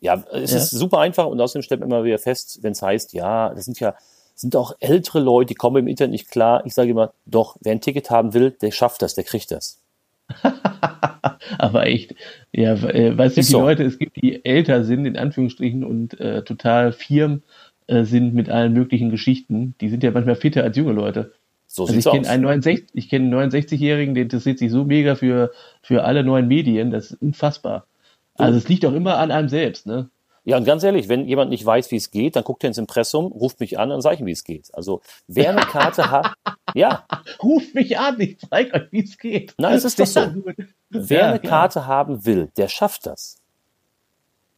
[0.00, 0.58] ja, es ja.
[0.58, 3.64] ist super einfach und außerdem stellt man immer wieder fest, wenn es heißt, ja, das
[3.64, 3.94] sind ja,
[4.34, 6.62] sind auch ältere Leute, die kommen im Internet nicht klar.
[6.66, 9.80] Ich sage immer, doch, wer ein Ticket haben will, der schafft das, der kriegt das.
[11.58, 12.14] Aber echt,
[12.52, 13.60] ja, äh, weißt du, wie so.
[13.60, 17.42] Leute es gibt, die älter sind, in Anführungsstrichen, und äh, total firm
[17.86, 19.74] äh, sind mit allen möglichen Geschichten.
[19.80, 21.32] Die sind ja manchmal fitter als junge Leute.
[21.72, 25.14] So also ich kenne einen 69, ich kenne einen 69-Jährigen, der interessiert sich so mega
[25.14, 27.86] für, für alle neuen Medien, das ist unfassbar.
[28.34, 30.10] Also es liegt auch immer an einem selbst, ne?
[30.42, 32.78] Ja, und ganz ehrlich, wenn jemand nicht weiß, wie es geht, dann guckt er ins
[32.78, 34.74] Impressum, ruft mich an und sage ich ihm, wie es geht.
[34.74, 36.32] Also wer eine Karte hat,
[36.74, 37.06] ja.
[37.40, 39.54] Ruft mich an, ich zeige euch, wie es geht.
[39.56, 40.20] Nein, es ist doch so.
[40.88, 41.38] Wer ja, eine.
[41.38, 43.36] Karte haben will, der schafft das.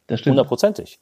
[0.07, 0.31] Das stimmt.
[0.31, 0.99] Hundertprozentig.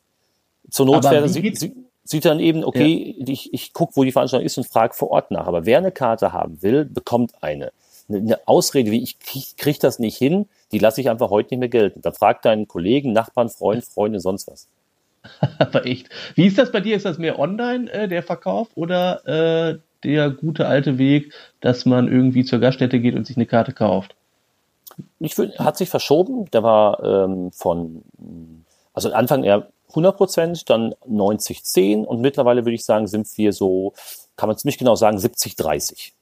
[0.69, 3.25] Zur Not wäre, sie, sie, sieht dann eben, okay, ja.
[3.27, 5.47] ich, ich gucke, wo die Veranstaltung ist und frage vor Ort nach.
[5.47, 7.71] Aber wer eine Karte haben will, bekommt eine.
[8.09, 11.59] Eine Ausrede wie, ich krieg, krieg das nicht hin, die lasse ich einfach heute nicht
[11.59, 12.01] mehr gelten.
[12.01, 14.67] Dann frag deinen Kollegen, Nachbarn, Freund, Freunde, sonst was.
[15.59, 16.09] Aber echt.
[16.35, 16.95] Wie ist das bei dir?
[16.95, 22.07] Ist das mehr online, äh, der Verkauf, oder äh, der gute alte Weg, dass man
[22.07, 24.15] irgendwie zur Gaststätte geht und sich eine Karte kauft?
[25.19, 26.49] Ich find, hat sich verschoben.
[26.51, 28.03] Der war ähm, von,
[28.93, 33.53] also Anfang eher 100 Prozent, dann 90, 10 und mittlerweile würde ich sagen, sind wir
[33.53, 33.93] so,
[34.35, 36.13] kann man ziemlich genau sagen, 70, 30.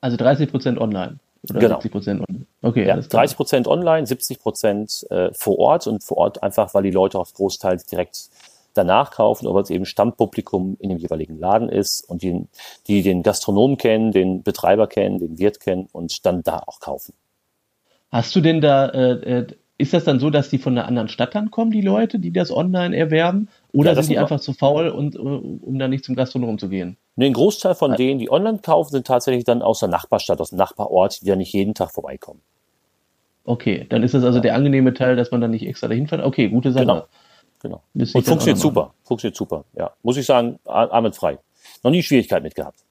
[0.00, 1.18] Also 30 Prozent online.
[1.48, 1.74] Oder genau.
[1.76, 2.46] 70 Prozent online.
[2.62, 6.82] Okay, ja, 30 Prozent online, 70 Prozent äh, vor Ort und vor Ort einfach, weil
[6.82, 8.30] die Leute auch großteils direkt
[8.74, 12.46] danach kaufen, oder weil es eben Stammpublikum in dem jeweiligen Laden ist und die,
[12.86, 17.14] die den Gastronomen kennen, den Betreiber kennen, den Wirt kennen und dann da auch kaufen.
[18.10, 19.46] Hast du denn da äh, äh
[19.80, 22.32] ist das dann so, dass die von einer anderen Stadt dann kommen, die Leute, die
[22.32, 23.48] das online erwerben?
[23.72, 26.68] Oder ja, sind die einfach zu faul, und, äh, um da nicht zum Gastronom zu
[26.68, 26.96] gehen?
[27.16, 30.50] Nee, ein Großteil von denen, die online kaufen, sind tatsächlich dann aus der Nachbarstadt, aus
[30.50, 32.40] dem Nachbarort, die ja nicht jeden Tag vorbeikommen.
[33.44, 34.42] Okay, dann ist das also ja.
[34.42, 36.24] der angenehme Teil, dass man dann nicht extra dahin fährt.
[36.24, 36.84] Okay, gute Sache.
[36.84, 37.06] Genau.
[37.60, 37.82] genau.
[37.94, 38.94] Und funktioniert super.
[39.02, 39.64] Funktioniert super.
[39.76, 41.38] Ja, muss ich sagen, frei.
[41.82, 42.84] Noch nie Schwierigkeiten mit gehabt.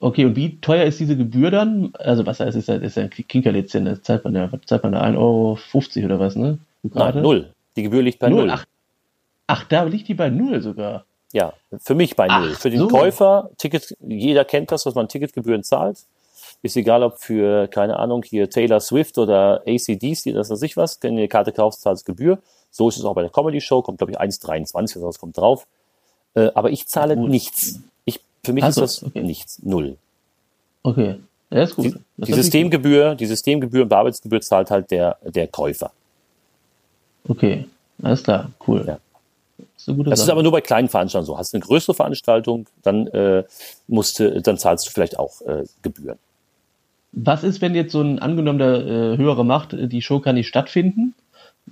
[0.00, 1.92] Okay, und wie teuer ist diese Gebühr dann?
[1.98, 4.92] Also was heißt, ist ja, ist ja ein Kinkerlizenz, das zahlt man ja, zahlt man
[4.92, 5.58] da 1,50 Euro
[6.04, 6.58] oder was, ne?
[6.82, 7.52] Nein, null.
[7.76, 8.46] Die Gebühr liegt bei null.
[8.46, 8.50] null.
[8.52, 8.64] Ach,
[9.48, 11.04] ach, da liegt die bei null sogar.
[11.32, 12.52] Ja, für mich bei null.
[12.54, 12.88] Ach, für den so.
[12.88, 15.98] Käufer, Ticket, jeder kennt das, dass man Ticketgebühren zahlt.
[16.62, 20.98] Ist egal, ob für, keine Ahnung, hier Taylor Swift oder ACDC, das weiß ich was,
[21.02, 22.38] wenn du eine Karte kaufst, zahlst Gebühr.
[22.70, 25.36] So ist es auch bei der Comedy Show, kommt glaube ich 1,23 oder was kommt
[25.36, 25.66] drauf.
[26.34, 27.80] Äh, aber ich zahle nichts.
[28.44, 29.22] Für mich also, ist das okay.
[29.22, 29.96] nichts, null.
[30.82, 31.16] Okay,
[31.50, 31.98] ja, ist gut.
[32.16, 35.90] Die, die Systemgebühr, die Systemgebühr und Bearbeitungsgebühr zahlt halt der, der Käufer.
[37.26, 37.66] Okay,
[38.02, 38.84] alles klar, cool.
[38.86, 38.98] Ja.
[39.58, 41.38] Das, ist, das ist, aber nur bei kleinen Veranstaltungen so.
[41.38, 43.44] Hast du eine größere Veranstaltung, dann äh,
[43.86, 46.18] musst dann zahlst du vielleicht auch äh, Gebühren.
[47.12, 50.48] Was ist, wenn jetzt so ein angenommener äh, höhere Macht, äh, die Show kann nicht
[50.48, 51.14] stattfinden?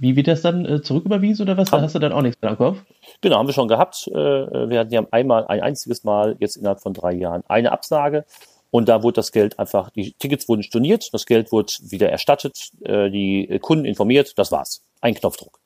[0.00, 1.70] Wie wird das dann äh, zurücküberwiesen oder was?
[1.70, 2.78] Da hast du dann auch nichts mehr im Kopf?
[3.20, 4.08] Genau, haben wir schon gehabt.
[4.08, 8.24] Äh, wir hatten ja einmal, ein einziges Mal, jetzt innerhalb von drei Jahren, eine Absage.
[8.70, 12.70] Und da wurde das Geld einfach, die Tickets wurden storniert, das Geld wurde wieder erstattet,
[12.84, 14.82] äh, die Kunden informiert, das war's.
[15.00, 15.58] Ein Knopfdruck.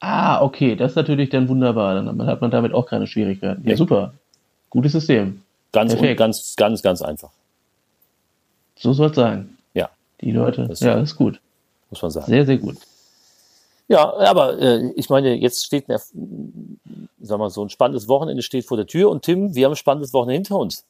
[0.00, 1.94] Ah, okay, das ist natürlich dann wunderbar.
[1.94, 3.62] Dann hat man damit auch keine Schwierigkeiten.
[3.62, 3.76] Ja, nee.
[3.76, 4.14] super.
[4.70, 5.42] Gutes System.
[5.72, 7.30] Ganz, ganz, ganz, ganz einfach.
[8.76, 9.56] So soll es sein.
[9.74, 9.90] Ja.
[10.20, 10.66] Die Leute.
[10.68, 11.40] Das ja, ist gut.
[11.90, 12.26] Muss man sagen.
[12.26, 12.76] Sehr, sehr gut.
[13.88, 18.66] Ja, aber äh, ich meine, jetzt steht, eine, sagen wir so, ein spannendes Wochenende steht
[18.66, 20.84] vor der Tür und Tim, wir haben ein spannendes Wochenende hinter uns.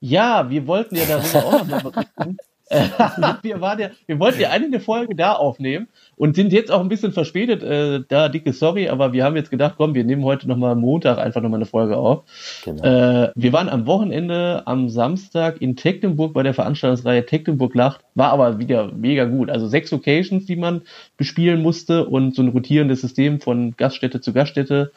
[0.00, 2.38] Ja, wir wollten ja darüber auch noch mal berichten.
[3.42, 6.88] wir, waren ja, wir wollten ja eine Folge da aufnehmen und sind jetzt auch ein
[6.88, 7.62] bisschen verspätet.
[7.62, 11.18] Äh, da dicke Sorry, aber wir haben jetzt gedacht, komm, wir nehmen heute nochmal Montag
[11.18, 12.24] einfach nochmal eine Folge auf.
[12.64, 12.82] Genau.
[12.82, 18.00] Äh, wir waren am Wochenende am Samstag in Tecklenburg bei der Veranstaltungsreihe Tecklenburg Lacht.
[18.14, 19.50] War aber wieder mega gut.
[19.50, 20.82] Also sechs Locations, die man
[21.16, 24.92] bespielen musste und so ein rotierendes System von Gaststätte zu Gaststätte.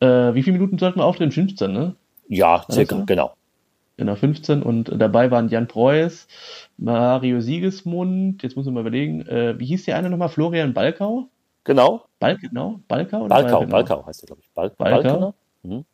[0.00, 1.30] Äh, wie viele Minuten sollten wir auftreten?
[1.30, 1.94] 15, ne?
[2.28, 3.06] Ja, circa, also?
[3.06, 3.34] genau.
[3.96, 6.26] Genau, 15 und dabei waren Jan Preuß,
[6.78, 10.30] Mario Siegesmund, jetzt muss ich mal überlegen, äh, wie hieß der eine nochmal?
[10.30, 11.28] Florian Balkau?
[11.64, 12.06] Genau.
[12.18, 13.24] Balk, genau, Balkau?
[13.24, 14.50] Oder Balkau, Balkau heißt der, glaube ich.
[14.52, 15.02] Bal Balkau.
[15.02, 15.34] Balkau.
[15.62, 15.84] Mhm.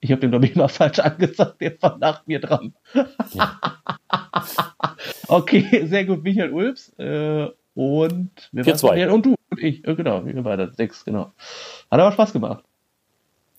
[0.00, 2.74] Ich habe den, glaube ich, mal falsch angesagt, der war nach mir dran.
[3.32, 3.60] Ja.
[5.28, 6.90] okay, sehr gut, Michael Ulbs.
[6.98, 9.10] Äh, und wir zwei.
[9.10, 11.32] Und du und ich, genau, wir beide, sechs, genau.
[11.90, 12.64] Hat aber Spaß gemacht.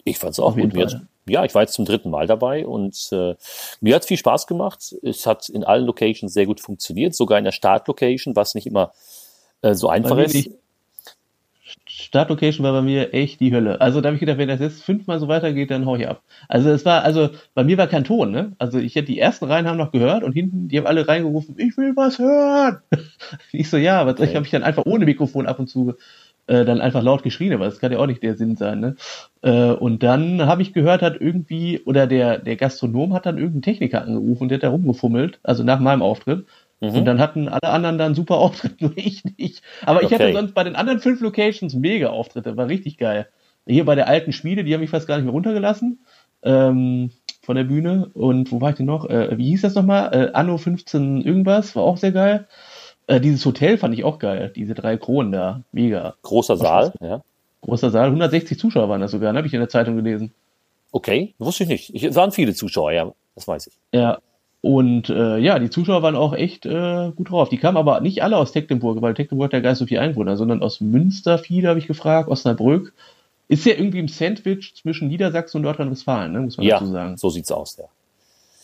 [0.03, 0.73] Ich fand es auch gut.
[0.73, 3.35] Mir, ja, ich war jetzt zum dritten Mal dabei und äh,
[3.81, 4.95] mir hat viel Spaß gemacht.
[5.01, 8.91] Es hat in allen Locations sehr gut funktioniert, sogar in der Startlocation, was nicht immer
[9.61, 10.49] äh, so einfach ist.
[11.87, 13.81] Startlocation war bei mir echt die Hölle.
[13.81, 16.21] Also da habe ich gedacht, wenn das jetzt fünfmal so weitergeht, dann hau ich ab.
[16.47, 18.53] Also es war, also bei mir war kein Ton, ne?
[18.59, 21.55] Also ich hätte die ersten Reihen haben noch gehört und hinten, die haben alle reingerufen,
[21.57, 22.81] ich will was hören.
[23.51, 24.25] ich so, ja, was okay.
[24.25, 25.95] ich habe ich dann einfach ohne Mikrofon ab und zu
[26.47, 28.79] äh, dann einfach laut geschrien, aber das kann ja auch nicht der Sinn sein.
[28.79, 28.95] Ne?
[29.41, 33.63] Äh, und dann habe ich gehört, hat irgendwie, oder der, der Gastronom hat dann irgendeinen
[33.63, 36.45] Techniker angerufen und der hat da rumgefummelt, also nach meinem Auftritt.
[36.81, 36.89] Mhm.
[36.89, 39.61] Und dann hatten alle anderen dann super Auftritte, nur ich nicht.
[39.85, 40.15] Aber ich okay.
[40.15, 43.27] hatte sonst bei den anderen fünf Locations mega Auftritte, war richtig geil.
[43.67, 45.99] Hier bei der alten Schmiede, die haben mich fast gar nicht mehr runtergelassen
[46.43, 47.09] ähm,
[47.41, 48.11] von der Bühne.
[48.13, 49.09] Und wo war ich denn noch?
[49.09, 50.13] Äh, wie hieß das nochmal?
[50.13, 52.47] Äh, Anno 15 irgendwas, war auch sehr geil.
[53.07, 56.15] Äh, dieses Hotel fand ich auch geil, diese drei Kronen da, mega.
[56.23, 57.21] Großer Saal, ja.
[57.61, 60.31] Großer Saal, 160 Zuschauer waren das sogar, habe ich in der Zeitung gelesen.
[60.91, 62.03] Okay, wusste ich nicht.
[62.03, 63.73] Es waren viele Zuschauer, ja, das weiß ich.
[63.91, 64.19] Ja,
[64.65, 67.49] und äh, ja, die Zuschauer waren auch echt äh, gut drauf.
[67.49, 70.01] Die kamen aber nicht alle aus Tecklenburg, weil Tecklenburg hat ja gar nicht so viele
[70.01, 72.91] Einwohner, sondern aus Münster viele, habe ich gefragt, Osnabrück.
[73.47, 77.15] Ist ja irgendwie im Sandwich zwischen Niedersachsen und Nordrhein-Westfalen, ne, muss man ja, dazu sagen.
[77.15, 77.85] so sieht's aus, ja.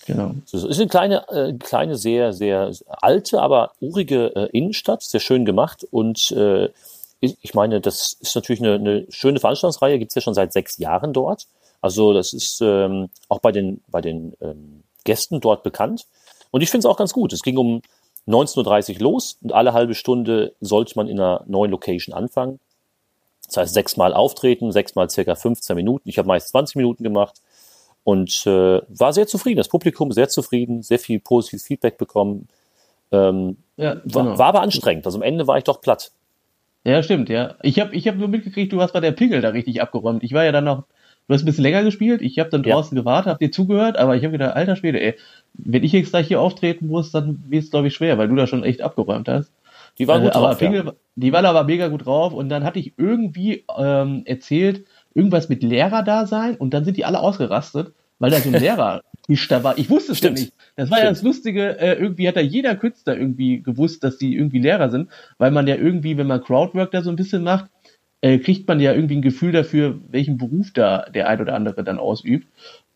[0.06, 0.32] Genau.
[0.46, 5.46] Es ist eine kleine, äh, kleine, sehr, sehr alte, aber urige äh, Innenstadt, sehr schön
[5.46, 5.86] gemacht.
[5.92, 6.70] Und äh,
[7.20, 11.14] ich, meine, das ist natürlich eine, eine schöne Veranstaltungsreihe, gibt's ja schon seit sechs Jahren
[11.14, 11.48] dort.
[11.82, 16.06] Also das ist ähm, auch bei den, bei den ähm, Gästen dort bekannt.
[16.50, 17.32] Und ich finde es auch ganz gut.
[17.34, 17.82] Es ging um
[18.28, 22.60] 19.30 Uhr los und alle halbe Stunde sollte man in einer neuen Location anfangen.
[23.48, 26.08] Das heißt, sechsmal auftreten, sechsmal circa 15 Minuten.
[26.08, 27.42] Ich habe meist 20 Minuten gemacht
[28.04, 29.58] und äh, war sehr zufrieden.
[29.58, 32.48] Das Publikum sehr zufrieden, sehr viel positives Feedback bekommen.
[33.12, 34.16] Ähm, ja, genau.
[34.16, 35.06] war, war aber anstrengend.
[35.06, 36.12] Also am Ende war ich doch platt.
[36.84, 37.56] Ja, stimmt, ja.
[37.62, 40.24] Ich habe ich hab nur mitgekriegt, du hast bei der Pingel da richtig abgeräumt.
[40.24, 40.86] Ich war ja dann noch
[41.28, 43.02] Du hast ein bisschen länger gespielt, ich habe dann draußen ja.
[43.02, 45.16] gewartet, hab dir zugehört, aber ich habe gedacht, alter Schwede, ey,
[45.54, 48.36] wenn ich jetzt gleich hier auftreten muss, dann wird es, glaube ich, schwer, weil du
[48.36, 49.52] da schon echt abgeräumt hast.
[49.98, 50.94] Die waren gut äh, drauf, Pingel, ja.
[51.16, 55.64] Die waren aber mega gut drauf und dann hatte ich irgendwie ähm, erzählt, irgendwas mit
[55.64, 59.02] Lehrer da sein und dann sind die alle ausgerastet, weil da so ein Lehrer
[59.48, 59.78] da war.
[59.78, 60.54] Ich wusste es ja nicht.
[60.76, 61.04] Das war Stimmt.
[61.04, 64.90] ja das Lustige, äh, irgendwie hat da jeder Künstler irgendwie gewusst, dass die irgendwie Lehrer
[64.90, 67.70] sind, weil man ja irgendwie, wenn man Crowdwork da so ein bisschen macht,
[68.22, 71.84] äh, kriegt man ja irgendwie ein Gefühl dafür, welchen Beruf da der ein oder andere
[71.84, 72.48] dann ausübt.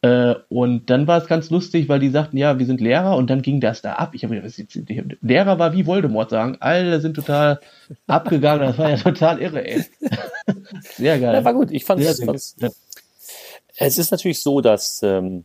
[0.05, 3.27] Äh, und dann war es ganz lustig, weil die sagten, ja, wir sind Lehrer und
[3.31, 4.13] dann ging das da ab.
[4.13, 7.59] Ich habe gedacht, Lehrer war wie Voldemort sagen, alle sind total
[8.05, 9.83] abgegangen, das war ja total irre, ey.
[10.95, 11.33] Sehr geil.
[11.33, 12.55] Ja, war gut, ich fand es.
[12.59, 12.69] Ja.
[13.77, 15.43] Es ist natürlich so, dass ähm,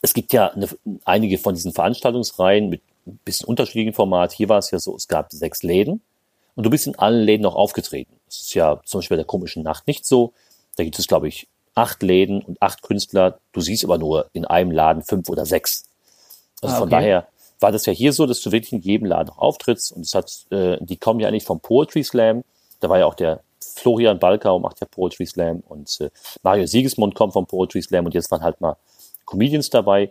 [0.00, 0.68] es gibt ja eine,
[1.04, 4.30] einige von diesen Veranstaltungsreihen mit ein bisschen unterschiedlichen Format.
[4.30, 6.02] Hier war es ja so, es gab sechs Läden
[6.54, 8.12] und du bist in allen Läden noch aufgetreten.
[8.26, 10.34] Das ist ja zum Beispiel bei der komischen Nacht nicht so.
[10.76, 13.38] Da gibt es, glaube ich, acht Läden und acht Künstler.
[13.52, 15.84] Du siehst aber nur in einem Laden fünf oder sechs.
[16.60, 16.80] Also ah, okay.
[16.80, 17.28] von daher
[17.60, 19.92] war das ja hier so, dass du wirklich in jedem Laden noch auftrittst.
[19.92, 22.42] Und es hat, äh, die kommen ja eigentlich vom Poetry Slam.
[22.80, 23.40] Da war ja auch der
[23.74, 26.10] Florian Balkau macht ja Poetry Slam und äh,
[26.42, 28.76] Mario Siegesmund kommt vom Poetry Slam und jetzt waren halt mal
[29.26, 30.10] Comedians dabei.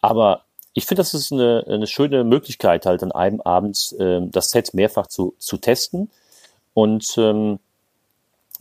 [0.00, 4.50] Aber ich finde, das ist eine, eine schöne Möglichkeit, halt an einem Abend äh, das
[4.50, 6.10] Set mehrfach zu, zu testen
[6.74, 7.58] und ähm,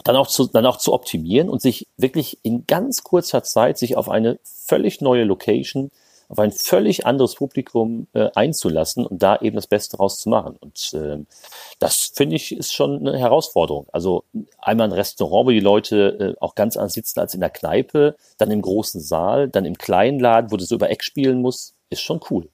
[0.04, 3.98] dann auch zu, dann auch zu optimieren und sich wirklich in ganz kurzer Zeit sich
[3.98, 5.92] auf eine völlig neue Location,
[6.30, 10.56] auf ein völlig anderes Publikum äh, einzulassen und da eben das Beste rauszumachen.
[10.56, 11.20] Und äh,
[11.80, 13.88] das finde ich ist schon eine Herausforderung.
[13.92, 14.24] Also
[14.58, 18.16] einmal ein Restaurant, wo die Leute äh, auch ganz anders sitzen als in der Kneipe,
[18.38, 21.76] dann im großen Saal, dann im kleinen Laden, wo du so über Eck spielen musst,
[21.90, 22.48] ist schon cool.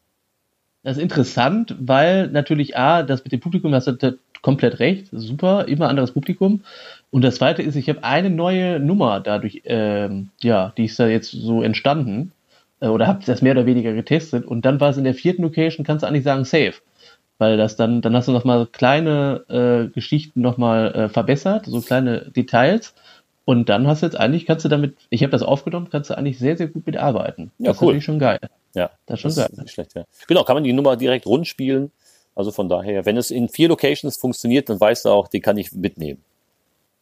[0.87, 4.01] Das ist interessant, weil natürlich A, das mit dem Publikum, das hat
[4.41, 6.61] komplett recht, super, immer anderes Publikum.
[7.11, 11.07] Und das zweite ist, ich habe eine neue Nummer dadurch, ähm, ja, die ist da
[11.07, 12.31] jetzt so entstanden,
[12.79, 14.45] äh, oder habe das mehr oder weniger getestet.
[14.45, 16.75] Und dann war es in der vierten Location, kannst du eigentlich sagen, safe.
[17.39, 22.31] Weil das dann, dann hast du nochmal kleine äh, Geschichten nochmal äh, verbessert, so kleine
[22.35, 22.95] Details.
[23.45, 26.17] Und dann hast du jetzt eigentlich, kannst du damit, ich habe das aufgenommen, kannst du
[26.17, 27.51] eigentlich sehr, sehr gut mitarbeiten.
[27.59, 27.95] Ja, das cool.
[27.95, 28.39] ist schon geil.
[28.73, 29.49] Ja, das ist schon das geil.
[29.51, 30.03] Ist nicht schlecht, ja.
[30.27, 31.91] Genau, kann man die Nummer direkt rund spielen.
[32.37, 35.57] Also von daher, wenn es in vier Locations funktioniert, dann weißt du auch, die kann
[35.57, 36.23] ich mitnehmen.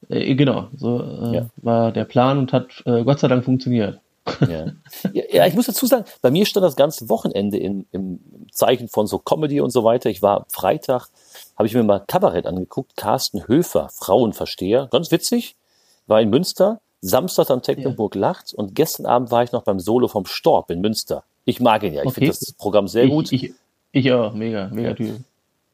[0.07, 1.45] Äh, genau, so äh, ja.
[1.57, 3.99] war der Plan und hat äh, Gott sei Dank funktioniert.
[4.49, 4.71] Ja.
[5.13, 5.45] ja.
[5.45, 8.19] ich muss dazu sagen, bei mir stand das ganze Wochenende in, im
[8.49, 10.09] Zeichen von so Comedy und so weiter.
[10.09, 11.09] Ich war Freitag,
[11.55, 15.55] habe ich mir mal Kabarett angeguckt, Carsten Höfer, Frauenversteher, ganz witzig,
[16.07, 18.21] war in Münster, Samstag am Tecklenburg ja.
[18.21, 21.23] lacht und gestern Abend war ich noch beim Solo vom Storb in Münster.
[21.43, 22.21] Ich mag ihn ja, ich okay.
[22.21, 23.31] finde das Programm sehr ich, gut.
[23.31, 23.53] Ich,
[23.95, 24.93] ich auch, mega, mega.
[24.93, 25.21] Typ.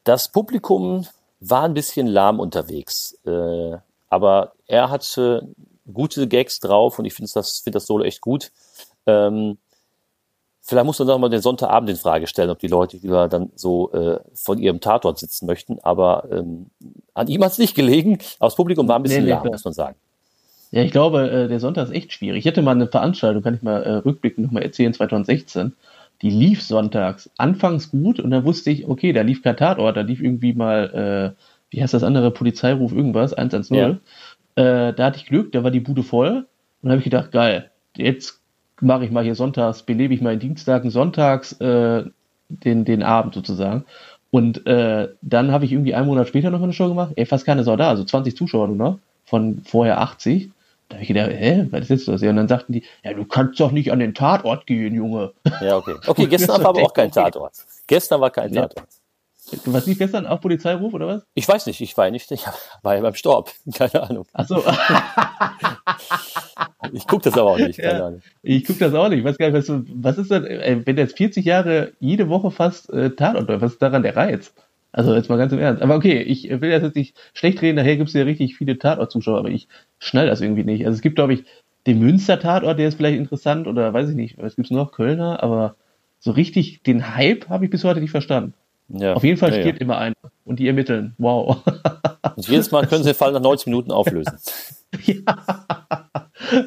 [0.04, 1.06] Das Publikum
[1.40, 3.76] war ein bisschen lahm unterwegs, äh,
[4.08, 5.48] aber er hatte
[5.92, 8.52] gute Gags drauf und ich finde das, find das Solo echt gut.
[9.06, 9.58] Ähm,
[10.60, 13.50] vielleicht muss man doch mal den Sonntagabend in Frage stellen, ob die Leute lieber dann
[13.56, 15.80] so äh, von ihrem Tatort sitzen möchten.
[15.82, 16.66] Aber ähm,
[17.14, 19.64] an ihm hat es nicht gelegen, aber das Publikum war ein bisschen nee, lahm, muss
[19.64, 19.96] man sagen.
[20.70, 22.38] Ja, ich glaube, äh, der Sonntag ist echt schwierig.
[22.38, 25.74] Ich hatte mal eine Veranstaltung, kann ich mal äh, rückblickend nochmal erzählen, 2016.
[26.22, 30.02] Die lief sonntags anfangs gut und dann wusste ich, okay, da lief kein Tatort, da
[30.02, 33.76] lief irgendwie mal, äh, wie heißt das andere, Polizeiruf irgendwas, 110.
[33.76, 33.88] Ja.
[34.54, 36.46] Äh, da hatte ich Glück, da war die Bude voll
[36.82, 38.40] und habe ich gedacht, geil, jetzt
[38.80, 42.04] mache ich mal hier sonntags, belebe ich mal in Dienstagen, sonntags äh,
[42.48, 43.84] den, den Abend sozusagen.
[44.30, 47.12] Und äh, dann habe ich irgendwie einen Monat später noch eine Show gemacht.
[47.16, 50.50] Ey, fast keine Sau da, also 20 Zuschauer nur noch, von vorher 80.
[50.92, 52.20] Da habe ich gedacht, hä, was ist das?
[52.22, 55.32] Und dann sagten die, ja, du kannst doch nicht an den Tatort gehen, Junge.
[55.62, 55.94] Ja, okay.
[56.06, 57.54] Okay, gestern war aber auch kein Tatort.
[57.86, 58.68] Gestern war kein Ja.
[58.68, 58.88] Tatort.
[59.64, 61.22] Du warst nicht gestern auf Polizeiruf oder was?
[61.34, 62.44] Ich weiß nicht, ich war ja nicht, ich
[62.82, 63.50] war ja beim Storb.
[63.74, 64.26] Keine Ahnung.
[64.34, 64.62] Achso,
[66.92, 68.06] Ich gucke das aber auch nicht, keine Ja.
[68.06, 68.22] Ahnung.
[68.42, 69.20] ich guck das auch nicht.
[69.20, 72.50] Ich weiß gar nicht, was, was ist denn, ey, wenn jetzt 40 Jahre jede Woche
[72.50, 74.52] fast äh, Tatort was ist daran der Reiz?
[74.92, 75.82] Also jetzt mal ganz im Ernst.
[75.82, 78.78] Aber okay, ich will das jetzt nicht schlecht reden, daher gibt es ja richtig viele
[78.78, 80.84] Tatort-Zuschauer, aber ich schnall das irgendwie nicht.
[80.84, 81.44] Also es gibt, glaube ich,
[81.86, 84.92] den Münster-Tatort, der ist vielleicht interessant oder weiß ich nicht, was gibt's noch?
[84.92, 85.76] Kölner, aber
[86.20, 88.54] so richtig den Hype habe ich bis heute nicht verstanden.
[88.88, 89.14] Ja.
[89.14, 91.14] Auf jeden Fall ja, stirbt immer einer und die ermitteln.
[91.18, 91.62] Wow.
[91.66, 91.72] Ja.
[92.36, 94.38] Und jedes Mal können sie den Fall nach 90 Minuten auflösen.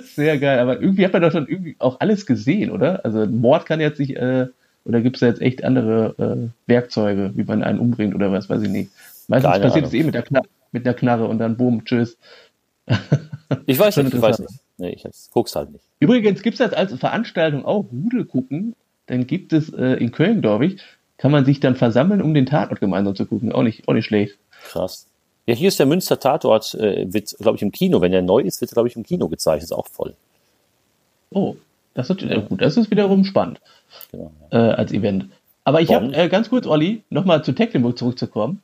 [0.03, 3.03] Sehr geil, aber irgendwie hat man doch schon irgendwie auch alles gesehen, oder?
[3.03, 4.47] Also ein Mord kann jetzt nicht, äh,
[4.85, 8.49] oder gibt es da jetzt echt andere äh, Werkzeuge, wie man einen umbringt oder was,
[8.49, 8.91] weiß ich nicht.
[9.27, 12.17] Meistens Keine passiert es eh mit der, Knarre, mit der Knarre und dann boom, tschüss.
[13.67, 14.53] Ich weiß nicht, ich weiß nicht.
[14.77, 15.83] Nee, ich guck's halt nicht.
[15.99, 20.41] Übrigens gibt es das als Veranstaltung auch Rudel gucken, dann gibt es äh, in Köln,
[20.41, 20.81] glaube ich,
[21.17, 23.51] kann man sich dann versammeln, um den Tatort gemeinsam zu gucken.
[23.51, 24.37] Auch nicht, auch nicht schlecht.
[24.63, 25.05] Krass.
[25.45, 28.01] Ja, hier ist der Münster Tatort, äh, wird, glaube ich, im Kino.
[28.01, 29.63] Wenn der neu ist, wird er, glaube ich, im Kino gezeigt.
[29.63, 30.15] Ist auch voll.
[31.29, 31.55] Oh,
[31.95, 33.59] das ist äh, gut, das ist wiederum spannend.
[34.11, 34.31] Genau.
[34.51, 35.29] äh, als Event.
[35.63, 38.61] Aber ich habe äh, ganz kurz, Olli, nochmal zu Tecklenburg zurückzukommen.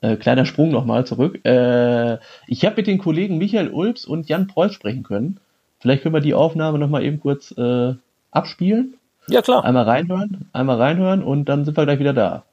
[0.00, 1.44] Äh, kleiner Sprung nochmal zurück.
[1.44, 5.40] Äh, ich habe mit den Kollegen Michael Ulbs und Jan Preuß sprechen können.
[5.80, 7.94] Vielleicht können wir die Aufnahme nochmal eben kurz äh,
[8.30, 8.94] abspielen.
[9.28, 9.64] Ja, klar.
[9.64, 12.44] Einmal reinhören, einmal reinhören und dann sind wir gleich wieder da.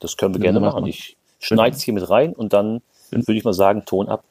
[0.00, 0.86] Das können wir Ja, gerne machen.
[0.86, 4.24] Ich schneide es hier mit rein und dann würde ich mal sagen, Ton ab.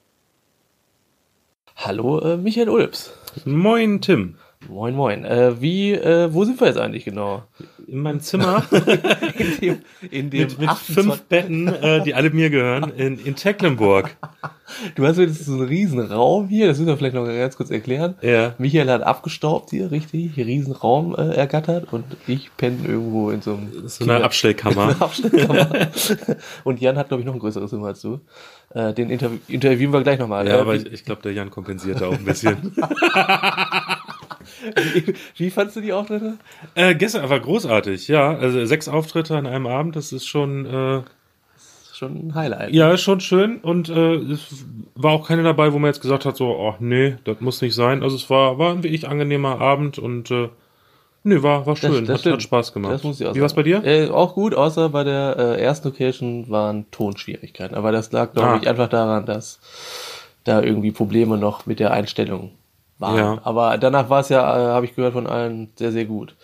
[1.78, 3.14] Hallo, äh, Michael Ulbs.
[3.46, 4.36] Moin, Tim.
[4.68, 5.24] Moin, moin.
[5.24, 7.44] Äh, wie, äh, wo sind wir jetzt eigentlich genau?
[7.88, 8.64] In meinem Zimmer
[9.38, 13.20] In dem, in dem mit, mit 28 fünf Betten, äh, die alle mir gehören, in,
[13.20, 14.18] in Tecklenburg.
[14.96, 17.70] Du hast jetzt so einen riesen Raum hier, das müssen wir vielleicht noch ganz kurz
[17.70, 18.16] erklären.
[18.22, 18.56] Ja.
[18.58, 23.42] Michael hat abgestaubt hier, richtig, hier riesen Raum äh, ergattert und ich penne irgendwo in
[23.42, 24.96] so einem So eine Abstellkammer.
[25.00, 25.88] Abstellkammer.
[26.66, 28.20] und Jan hat, glaube ich, noch ein größeres Zimmer als du.
[28.74, 30.48] Äh, den Interview interviewen wir gleich nochmal.
[30.48, 32.74] Ja, äh, aber ich, ich glaube, der Jan kompensiert da auch ein bisschen.
[34.94, 36.38] wie, wie fandst du die Auftritte?
[36.76, 38.36] äh, gestern war großartig, ja.
[38.36, 41.02] Also sechs Auftritte an einem Abend, das ist schon, äh,
[41.94, 42.74] Schon ein Highlight.
[42.76, 43.58] ja, ist schon schön.
[43.58, 47.16] Und äh, es war auch keine dabei, wo man jetzt gesagt hat, so, oh nee,
[47.24, 48.04] das muss nicht sein.
[48.04, 50.50] Also es war, war ein wirklich angenehmer Abend und äh,
[51.24, 52.34] nee, war, war schön, das hat, stimmt.
[52.36, 52.94] hat Spaß gemacht.
[52.94, 53.84] Das muss ich auch Wie war's bei sagen.
[53.84, 54.10] dir?
[54.10, 57.76] Äh, auch gut, außer bei der äh, ersten Location waren Tonschwierigkeiten.
[57.76, 58.60] Aber das lag, glaube Ah.
[58.62, 59.60] ich, einfach daran, dass
[60.44, 62.52] da irgendwie Probleme noch mit der Einstellung
[63.00, 63.18] waren.
[63.18, 63.42] Ja.
[63.44, 66.36] Aber danach war es ja, äh, habe ich gehört von allen, sehr, sehr gut.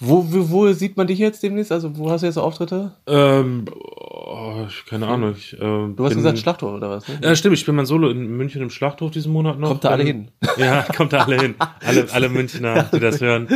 [0.00, 1.72] Wo, wo, wo sieht man dich jetzt demnächst?
[1.72, 2.92] Also wo hast du jetzt Auftritte?
[3.08, 5.34] Ähm, oh, keine Ahnung.
[5.36, 7.08] Ich, äh, Du hast bin- gesagt Schlachthof oder was?
[7.08, 7.18] Ne?
[7.22, 9.68] Ja, stimmt, ich bin mal solo in München im Schlachthof diesen Monat noch.
[9.70, 10.28] Kommt da alle hin?
[10.56, 11.54] Ja, kommt da alle hin.
[11.84, 13.48] Alle, alle Münchner, die das hören.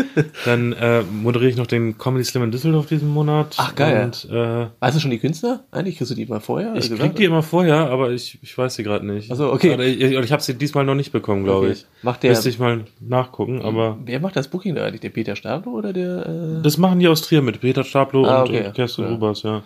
[0.44, 3.54] Dann äh, moderiere ich noch den Comedy Slam in Düsseldorf diesen Monat.
[3.58, 4.04] Ach, geil.
[4.06, 5.64] Und äh, Weißt du schon die Künstler?
[5.70, 6.70] Eigentlich kriegst du die mal vorher?
[6.74, 9.30] ich Also krieg die immer vorher, aber ich, ich weiß sie gerade nicht.
[9.30, 9.74] Ach so, okay.
[9.74, 11.72] Oder ich, ich habe sie diesmal noch nicht bekommen, glaube Okay.
[11.76, 11.86] ich.
[12.02, 15.02] Macht der- Müsste ich mal nachgucken, aber Wer macht das Booking da eigentlich?
[15.02, 16.31] Der Peter Stablo oder der?
[16.58, 18.66] Äh, das machen die aus Trier mit Peter Stablo Ah, und, okay.
[18.66, 19.10] und Kerstin Ja.
[19.10, 19.62] Rubers, ja.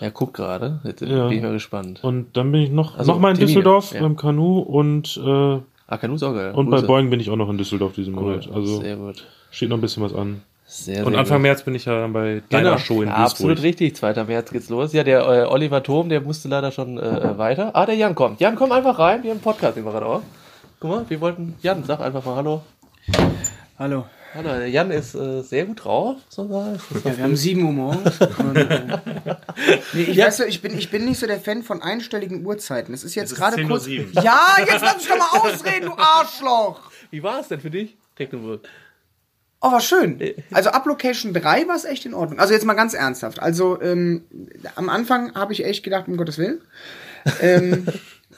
[0.00, 0.80] er guckt gerade.
[0.84, 1.28] Jetzt Ja.
[1.28, 2.00] bin ich mal gespannt.
[2.02, 4.00] Und dann bin ich noch, Also, noch mal in Termine, Düsseldorf ja.
[4.02, 6.52] beim Kanu und, äh, Ah, Kanu ist auch geil.
[6.54, 6.86] und bei Grüße.
[6.86, 8.22] Boeing bin ich auch noch in Düsseldorf diesen Cool.
[8.22, 8.48] Monat.
[8.54, 9.24] Also sehr gut.
[9.50, 10.42] steht noch ein bisschen was an.
[10.64, 11.42] Sehr, Und sehr Anfang gut.
[11.42, 12.78] März bin ich ja dann bei deiner Genau.
[12.78, 13.30] Show in ja, Duisburg.
[13.32, 13.96] absolut richtig.
[13.96, 14.22] 2.
[14.22, 14.92] März geht's los.
[14.92, 17.72] Ja, der äh, Oliver Thom, der musste leider schon äh, weiter.
[17.74, 18.38] Ah, der Jan kommt.
[18.40, 19.24] Jan, komm einfach rein.
[19.24, 20.22] Wir haben einen Podcast immer gerade auch.
[20.78, 21.56] Guck mal, wir wollten.
[21.60, 22.62] Jan, sag einfach mal Hallo.
[23.80, 24.04] Hallo.
[24.32, 26.78] Hallo, der Jan ist äh, sehr gut drauf, so sagen.
[27.04, 28.20] Ja, wir haben 7 Uhr morgens.
[28.38, 28.98] Und, äh,
[29.92, 32.94] nee, ich, weiß, ja, ich, bin, ich bin nicht so der Fan von einstelligen Uhrzeiten.
[32.94, 33.86] Es ist jetzt gerade 10:07 kurz.
[34.24, 36.92] Ja, jetzt lass mich doch mal ausreden, du Arschloch!
[37.10, 37.96] Wie war es denn für dich?
[38.14, 38.68] Technoburg.
[39.60, 40.20] Oh, war schön.
[40.52, 42.38] Also ab Location 3 war es echt in Ordnung.
[42.38, 43.40] Also jetzt mal ganz ernsthaft.
[43.40, 44.24] Also ähm,
[44.76, 46.60] am Anfang habe ich echt gedacht, um Gottes Willen.
[47.42, 47.86] Ähm,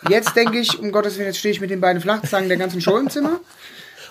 [0.08, 2.80] jetzt denke ich, um Gottes Willen, jetzt stehe ich mit den beiden Flachzangen der ganzen
[2.80, 3.40] Show im Zimmer.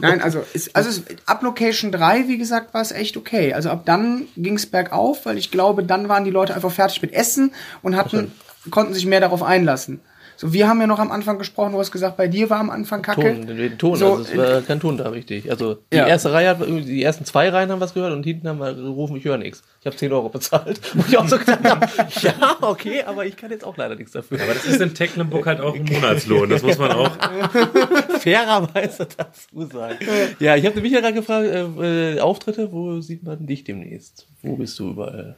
[0.01, 3.53] Nein, also, es, also es, ab Location 3, wie gesagt, war es echt okay.
[3.53, 7.01] Also ab dann ging es bergauf, weil ich glaube, dann waren die Leute einfach fertig
[7.01, 8.31] mit Essen und hatten,
[8.69, 10.01] konnten sich mehr darauf einlassen.
[10.41, 12.71] So, wir haben ja noch am Anfang gesprochen, du hast gesagt, bei dir war am
[12.71, 13.21] Anfang Kacke.
[13.21, 15.51] Ton, den, Ton, So, also es war kein Ton da richtig.
[15.51, 16.07] Also die Ja.
[16.07, 19.15] erste Reihe hat, die ersten zwei Reihen haben was gehört und hinten haben wir gerufen,
[19.17, 19.61] ich höre nichts.
[19.81, 20.81] Ich habe 10 Euro bezahlt.
[20.95, 21.85] Wo ich auch so gedacht habe,
[22.23, 24.41] ja, okay, aber ich kann jetzt auch leider nichts dafür.
[24.41, 26.49] Aber das ist in Tecklenburg halt auch ein Monatslohn.
[26.49, 27.11] Das muss man auch.
[28.19, 29.97] fairerweise dazu sagen.
[30.39, 34.25] Ja, ich habe mich ja gerade gefragt, äh, äh, Auftritte, wo sieht man dich demnächst?
[34.41, 35.35] Wo bist du überall?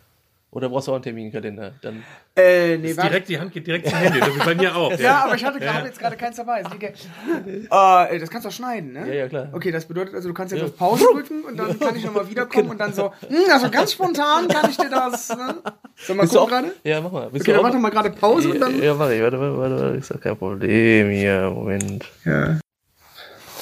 [0.54, 1.74] Oder brauchst du auch einen Terminkalender?
[1.82, 2.04] Dann
[2.36, 4.20] Äh, nee, direkt, die Hand geht direkt zum Handy.
[4.20, 4.98] Das ist bei mir auch.
[5.00, 6.62] Ja, aber ich hatte glaube jetzt gerade keins dabei.
[6.62, 9.08] Äh, das kannst du auch schneiden, ne?
[9.08, 9.50] Ja, ja, klar.
[9.52, 12.30] Okay, das bedeutet also, du kannst jetzt auf Pause drücken und dann kann ich nochmal
[12.30, 15.56] wiederkommen und dann so, hm, also ganz spontan kann ich dir das, ne?
[15.96, 16.76] Soll mal gucken gerade?
[16.84, 17.30] Ja, mach mal.
[17.32, 18.78] Bist Okay, dann mach doch mal gerade Pause und dann.
[18.78, 19.22] Ja, ja, mach ich.
[19.22, 19.98] Warte, warte, warte, warte.
[19.98, 21.50] Ist doch kein Problem hier.
[21.50, 22.06] Moment.
[22.26, 22.60] Ja.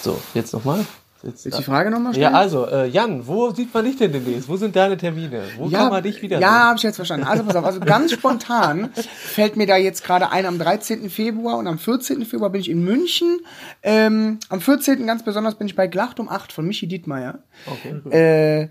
[0.01, 0.85] So, jetzt nochmal.
[1.23, 4.49] Jetzt, du die Frage nochmal ja, also, äh, Jan, wo sieht man dich denn demnächst?
[4.49, 5.43] Wo sind deine Termine?
[5.57, 7.27] Wo kann man dich wieder Ja, habe ich jetzt verstanden.
[7.27, 11.09] Also pass auf, also ganz spontan fällt mir da jetzt gerade ein, am 13.
[11.09, 12.25] Februar und am 14.
[12.25, 13.39] Februar bin ich in München.
[13.83, 15.05] Ähm, am 14.
[15.05, 17.39] ganz besonders bin ich bei Glacht um 8 von Michi Dietmeier.
[17.67, 18.09] Okay.
[18.09, 18.69] Äh,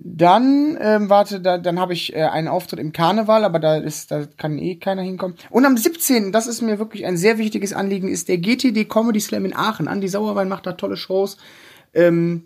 [0.00, 4.12] dann, ähm, warte, da, dann habe ich äh, einen Auftritt im Karneval, aber da ist,
[4.12, 5.36] da kann eh keiner hinkommen.
[5.50, 9.20] Und am 17., das ist mir wirklich ein sehr wichtiges Anliegen, ist der GTD Comedy
[9.20, 9.88] Slam in Aachen.
[9.88, 11.36] Andi Sauerwein macht da tolle Shows.
[11.94, 12.44] Ähm,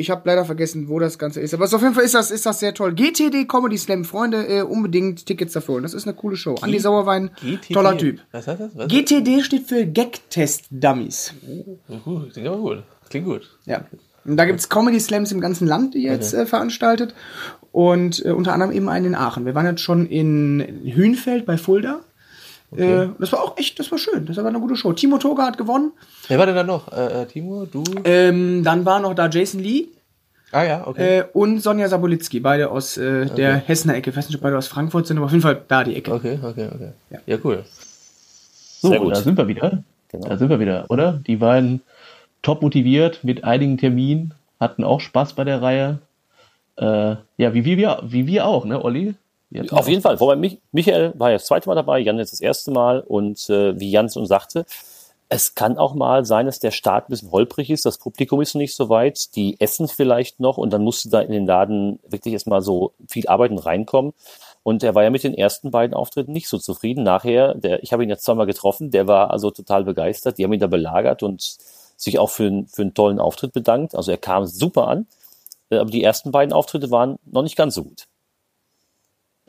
[0.00, 1.52] ich habe leider vergessen, wo das Ganze ist.
[1.52, 2.94] Aber so auf jeden Fall ist das, ist das sehr toll.
[2.94, 5.82] GTD Comedy Slam, Freunde, äh, unbedingt Tickets dafür holen.
[5.82, 6.54] Das ist eine coole Show.
[6.62, 7.74] Andi Sauerwein, GTD.
[7.74, 8.20] toller Typ.
[8.32, 8.76] Was heißt das?
[8.76, 8.88] Was?
[8.88, 11.34] GTD steht für Gag-Test Dummies.
[12.04, 12.82] Gut, klingt aber gut.
[13.10, 13.58] Klingt gut.
[13.66, 13.84] Ja.
[14.24, 17.14] Und da gibt's Comedy Slams im ganzen Land, die jetzt äh, veranstaltet.
[17.72, 19.44] Und äh, unter anderem eben einen in Aachen.
[19.44, 22.00] Wir waren jetzt schon in Hünfeld bei Fulda.
[22.76, 24.26] Äh, das war auch echt, das war schön.
[24.26, 24.92] Das war eine gute Show.
[24.92, 25.92] Timo Toga hat gewonnen.
[26.28, 26.92] Wer war denn da noch?
[26.92, 27.82] Äh, äh, Timo, du?
[28.04, 29.88] Ähm, dann war noch da Jason Lee
[30.52, 31.18] ah ja, okay.
[31.18, 34.10] äh, und Sonja Sabolitzki, beide aus äh, der Hessener Ecke.
[34.10, 36.12] Ich weiß nicht, ob beide aus Frankfurt sind, aber auf jeden Fall da die Ecke.
[36.12, 36.92] okay, okay, okay.
[37.10, 37.18] Ja.
[37.26, 37.64] Ja, cool.
[38.80, 39.14] So, Sehr gut.
[39.14, 39.82] da sind wir wieder.
[40.08, 40.28] Genau.
[40.28, 41.20] Da sind wir wieder, oder?
[41.26, 41.82] Die beiden
[42.42, 45.98] top motiviert mit einigen Terminen, hatten auch Spaß bei der Reihe.
[46.76, 49.14] Äh, ja, wie, wie, wir, wie wir auch, ne, Olli?
[49.72, 50.20] Auf auch jeden Fall.
[50.20, 53.00] Wobei mich, Michael war ja das zweite Mal dabei, Jan jetzt das erste Mal.
[53.00, 54.64] Und äh, wie Jan schon sagte,
[55.28, 57.84] es kann auch mal sein, dass der Start ein bisschen holprig ist.
[57.86, 59.34] Das Publikum ist noch nicht so weit.
[59.36, 63.26] Die essen vielleicht noch und dann musste da in den Laden wirklich erstmal so viel
[63.28, 64.12] Arbeiten reinkommen.
[64.62, 67.02] Und er war ja mit den ersten beiden Auftritten nicht so zufrieden.
[67.04, 70.36] Nachher, der, ich habe ihn jetzt zweimal getroffen, der war also total begeistert.
[70.38, 71.56] Die haben ihn da belagert und
[71.96, 73.94] sich auch für, einen- für einen tollen Auftritt bedankt.
[73.94, 75.06] Also er kam super an.
[75.70, 78.06] Äh, Aber die ersten beiden Auftritte waren noch nicht ganz so gut.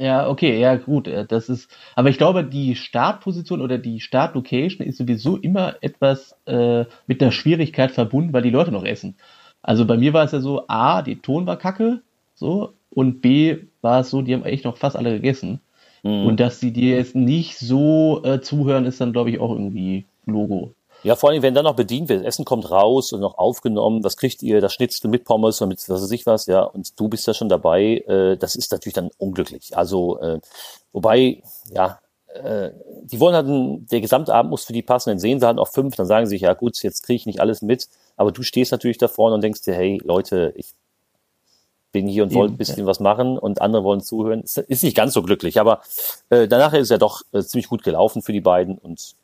[0.02, 4.88] Ja, okay, ja, gut, äh, das ist, aber ich glaube, die Startposition oder die Startlocation
[4.88, 9.16] ist sowieso immer etwas äh, mit der Schwierigkeit verbunden, weil die Leute noch essen.
[9.62, 12.02] Also bei mir war es ja so, A, die Ton war kacke,
[12.34, 15.62] so, und B, war es so, die haben echt noch fast alle gegessen.
[16.02, 16.26] Mhm.
[16.26, 20.06] Und dass sie dir jetzt nicht so äh, zuhören, ist dann, glaube ich, auch irgendwie
[20.26, 20.74] Logo.
[21.04, 24.18] Ja, vor allem, wenn dann noch bedient wird, Essen kommt raus und noch aufgenommen, was
[24.18, 27.08] kriegt ihr, das Schnitzel mit Pommes und mit was weiß ich was, ja, und du
[27.08, 29.76] bist ja schon dabei, äh, das ist natürlich dann unglücklich.
[29.76, 30.40] Also, äh,
[30.92, 31.42] wobei,
[31.74, 32.00] ja,
[32.34, 32.72] äh,
[33.04, 35.58] die wollen halt, ein, der gesamte Abend muss für die passen, dann sehen sie halt
[35.58, 38.32] auch fünf, dann sagen sie sich, ja gut, jetzt kriege ich nicht alles mit, aber
[38.32, 40.68] du stehst natürlich da vorne und denkst dir, hey, Leute, ich
[41.92, 44.42] bin hier und wollte ein bisschen was machen und andere wollen zuhören.
[44.44, 45.82] Ist, ist nicht ganz so glücklich, aber
[46.30, 49.16] äh, danach ist ja doch äh, ziemlich gut gelaufen für die beiden und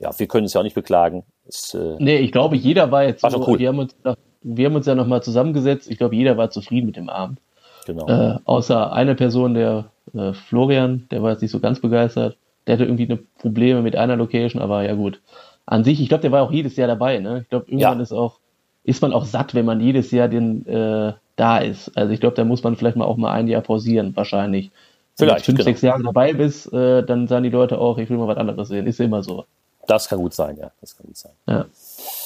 [0.00, 1.24] ja, wir können es ja auch nicht beklagen.
[1.46, 3.58] Es, äh, Nee, ich glaube, jeder war jetzt War so, cool.
[3.58, 5.90] wir haben uns, noch- wir haben uns ja nochmal zusammengesetzt.
[5.90, 7.38] Ich glaube, jeder war zufrieden mit dem Abend.
[7.86, 8.06] genau.
[8.08, 12.36] Äh, außer eine Person, der äh, Florian, der war jetzt nicht so ganz begeistert.
[12.66, 15.20] Der hatte irgendwie eine Probleme mit einer Location, aber ja gut.
[15.66, 17.18] An sich, ich glaube, der war auch jedes Jahr dabei.
[17.18, 17.40] Ne?
[17.42, 18.02] Ich glaube, irgendwann Ja.
[18.02, 18.38] ist auch
[18.82, 21.94] ist man auch satt, wenn man jedes Jahr den äh, da ist.
[21.98, 24.70] Also ich glaube, da muss man vielleicht mal auch mal ein Jahr pausieren, wahrscheinlich.
[25.18, 25.64] Wenn Vielleicht, du fünf, genau.
[25.66, 28.68] sechs Jahre dabei bist, äh, dann sagen die Leute auch, ich will mal was anderes
[28.68, 28.86] sehen.
[28.86, 29.44] Ist ja immer so.
[29.90, 30.70] Das kann gut sein, ja.
[30.80, 31.32] Das kann gut sein.
[31.48, 31.66] Ja.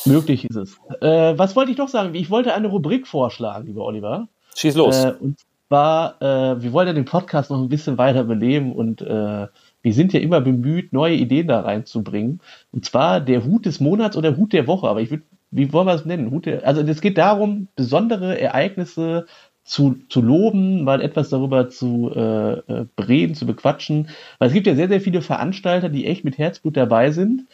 [0.05, 0.77] Möglich ist es.
[1.01, 2.15] Äh, was wollte ich doch sagen?
[2.15, 4.29] Ich wollte eine Rubrik vorschlagen, lieber Oliver.
[4.55, 5.03] Schieß los.
[5.03, 9.01] Äh, und zwar, äh, wir wollen ja den Podcast noch ein bisschen weiter beleben und
[9.01, 9.47] äh,
[9.81, 12.43] wir sind ja immer bemüht, neue Ideen da reinzubringen.
[12.71, 14.87] Und zwar der Hut des Monats oder Hut der Woche.
[14.87, 16.33] Aber ich würde, wie wollen wir es nennen?
[16.33, 19.25] Hut der, also es geht darum, besondere Ereignisse
[19.65, 24.11] zu, zu loben, mal etwas darüber zu äh, äh, bereden, zu bequatschen.
[24.39, 27.47] Weil es gibt ja sehr, sehr viele Veranstalter, die echt mit Herzblut dabei sind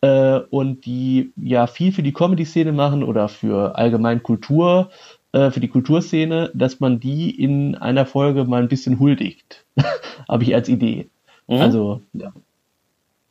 [0.00, 4.90] äh, und die ja viel für die Comedy-Szene machen oder für allgemein Kultur,
[5.32, 9.64] äh, für die Kulturszene, dass man die in einer Folge mal ein bisschen huldigt.
[10.28, 11.08] Habe ich als Idee.
[11.46, 11.56] Mhm.
[11.56, 12.32] Also, ja.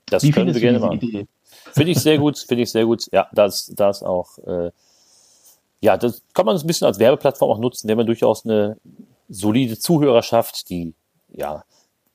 [0.05, 1.27] das wie können wir gerne machen.
[1.71, 3.05] Finde ich sehr gut, finde ich sehr gut.
[3.11, 4.37] Ja, das, das auch.
[4.39, 4.71] Äh,
[5.81, 8.77] ja, das kann man ein bisschen als Werbeplattform auch nutzen, wenn man durchaus eine
[9.29, 10.93] solide Zuhörerschaft, die,
[11.33, 11.63] ja,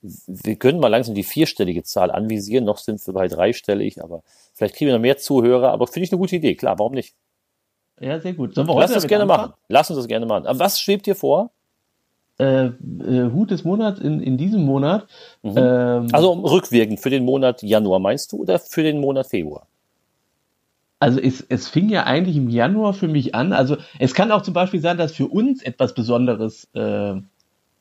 [0.02, 4.74] wir können mal langsam die vierstellige Zahl anvisieren, noch sind wir bei dreistellig, aber vielleicht
[4.74, 7.14] kriegen wir noch mehr Zuhörer, aber finde ich eine gute Idee, klar, warum nicht?
[8.00, 8.54] Ja, sehr gut.
[8.54, 9.50] Sollen wir Lass heute uns damit gerne anfangen?
[9.50, 9.60] machen.
[9.68, 10.46] Lass uns das gerne machen.
[10.46, 11.52] Aber was schwebt dir vor?
[12.40, 15.06] Äh, äh, Hut des Monats in, in diesem Monat.
[15.44, 19.68] Ähm, Also rückwirkend für den Monat Januar meinst du oder für den Monat Februar?
[21.04, 23.52] Also es, es fing ja eigentlich im Januar für mich an.
[23.52, 27.10] Also es kann auch zum Beispiel sein, dass für uns etwas Besonderes äh,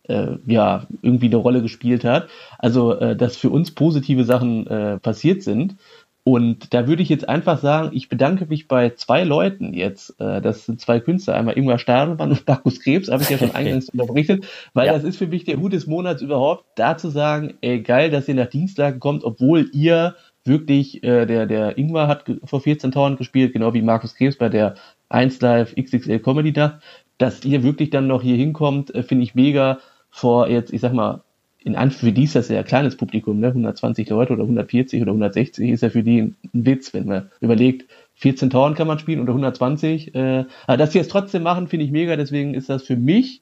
[0.10, 2.28] äh, ja irgendwie eine Rolle gespielt hat.
[2.60, 5.78] Also äh, dass für uns positive Sachen äh, passiert sind.
[6.26, 10.20] Und da würde ich jetzt einfach sagen, ich bedanke mich bei zwei Leuten jetzt.
[10.20, 13.52] Äh, das sind zwei Künstler, einmal Ingmar Stadelmann und Markus Krebs, habe ich ja schon
[13.56, 14.94] eingangs unterberichtet, weil Ja.
[14.94, 18.28] das ist für mich der Hut des Monats überhaupt, da zu sagen, ey, geil, dass
[18.28, 20.16] ihr nach Dienstlagen kommt, obwohl ihr
[20.46, 24.50] wirklich, äh, der, der Ingmar hat vor 14 Toren gespielt, genau wie Markus Krebs bei
[24.50, 24.76] der
[25.10, 26.82] 1 Live XXL Comedy Nacht,
[27.18, 29.80] dass ihr wirklich dann noch hier hinkommt, äh, finde ich mega
[30.10, 31.24] vor jetzt, ich sag mal,
[31.64, 33.48] in Anf für die ist das ja ein kleines Publikum, ne?
[33.48, 37.90] 120 Leute oder 140 oder 160 ist ja für die ein Witz, wenn man überlegt,
[38.16, 40.14] 14 Toren kann man spielen oder 120.
[40.14, 43.42] Äh, aber dass sie es trotzdem machen, finde ich mega, deswegen ist das für mich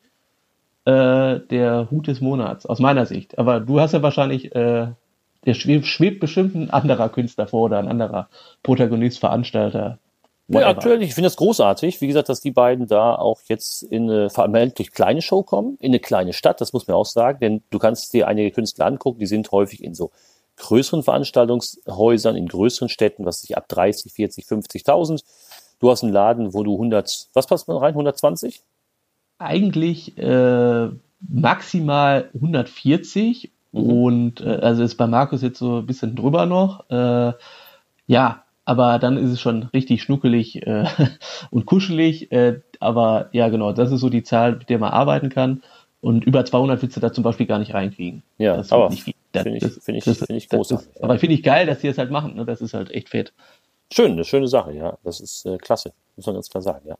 [0.85, 3.39] äh, der Hut des Monats, aus meiner Sicht.
[3.39, 4.87] Aber du hast ja wahrscheinlich, äh,
[5.45, 8.29] der schwebt, schwebt bestimmt ein anderer Künstler vor oder ein anderer
[8.63, 9.99] Protagonist, Veranstalter.
[10.47, 10.67] Ja, whatever.
[10.69, 12.01] aktuell, ich finde das großartig.
[12.01, 15.91] Wie gesagt, dass die beiden da auch jetzt in eine vermeintlich kleine Show kommen, in
[15.91, 19.19] eine kleine Stadt, das muss man auch sagen, denn du kannst dir einige Künstler angucken,
[19.19, 20.11] die sind häufig in so
[20.57, 25.23] größeren Veranstaltungshäusern, in größeren Städten, was sich ab 30, 40, 50.000.
[25.79, 28.61] Du hast einen Laden, wo du 100, was passt man rein, 120?
[29.41, 30.89] eigentlich äh,
[31.27, 36.89] maximal 140 und äh, also ist bei Markus jetzt so ein bisschen drüber noch.
[36.89, 37.34] Äh,
[38.07, 40.86] ja, aber dann ist es schon richtig schnuckelig äh,
[41.51, 42.32] und kuschelig.
[42.32, 45.61] Äh, aber ja, genau, das ist so die Zahl, mit der man arbeiten kann.
[46.01, 48.24] Und über 200 willst du da zum Beispiel gar nicht reinkriegen.
[48.39, 51.43] Ja, das aber finde ich- finde ich- finde ich das- großartig, das- Aber finde ich
[51.43, 52.36] geil, dass die das halt machen.
[52.36, 52.43] Ne?
[52.45, 53.34] Das ist halt echt fett.
[53.93, 54.97] Schön, eine schöne Sache, ja.
[55.03, 56.95] Das ist äh, klasse, muss man ganz klar sagen, ja.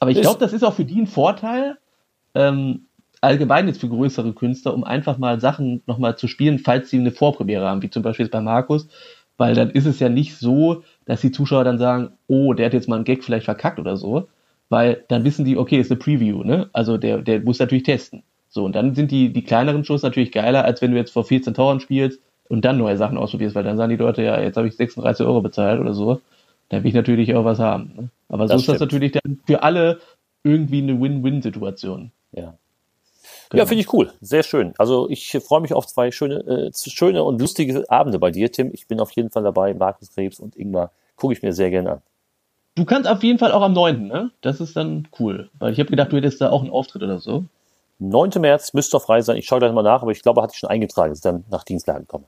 [0.00, 1.78] Aber ich glaube, das ist auch für die ein Vorteil,
[2.34, 2.86] ähm,
[3.24, 7.10] allgemein jetzt für größere Künstler, um einfach mal Sachen nochmal zu spielen, falls sie eine
[7.10, 8.88] Vorpremiere haben, wie zum Beispiel jetzt bei Markus,
[9.36, 12.74] weil dann ist es ja nicht so, dass die Zuschauer dann sagen, oh, der hat
[12.74, 14.28] jetzt mal einen Gag vielleicht verkackt oder so,
[14.68, 16.68] weil dann wissen die, okay, ist eine Preview, ne?
[16.72, 18.22] Also der, der muss natürlich testen.
[18.48, 21.24] So, und dann sind die, die kleineren Shows natürlich geiler, als wenn du jetzt vor
[21.24, 24.56] 14 Toren spielst und dann neue Sachen ausprobierst, weil dann sagen die Leute, ja, jetzt
[24.56, 26.20] habe ich 36 Euro bezahlt oder so.
[26.68, 27.92] Da will ich natürlich auch was haben.
[27.96, 28.10] Ne?
[28.28, 28.92] Aber so Das ist das stimmt.
[28.92, 29.98] natürlich dann für alle
[30.44, 32.12] irgendwie eine Win-Win-Situation.
[32.32, 32.56] Ja.
[33.54, 33.62] Genau.
[33.62, 34.12] Ja, finde ich cool.
[34.20, 34.74] Sehr schön.
[34.78, 38.70] Also ich freue mich auf zwei schöne, äh, schöne und lustige Abende bei dir, Tim.
[38.72, 39.74] Ich bin auf jeden Fall dabei.
[39.74, 42.02] Markus Krebs und Ingmar gucke ich mir sehr gerne an.
[42.74, 44.30] Du kannst auf jeden Fall auch am 9., ne?
[44.40, 45.48] Das ist dann cool.
[45.58, 47.44] Weil ich habe gedacht, du hättest da auch einen Auftritt oder so.
[48.00, 48.30] 9.
[48.40, 49.36] März müsste doch frei sein.
[49.36, 51.44] Ich schaue gleich mal nach, aber ich glaube, hatte ich schon eingetragen, dass ich dann
[51.50, 52.24] nach Dienstlagen komme.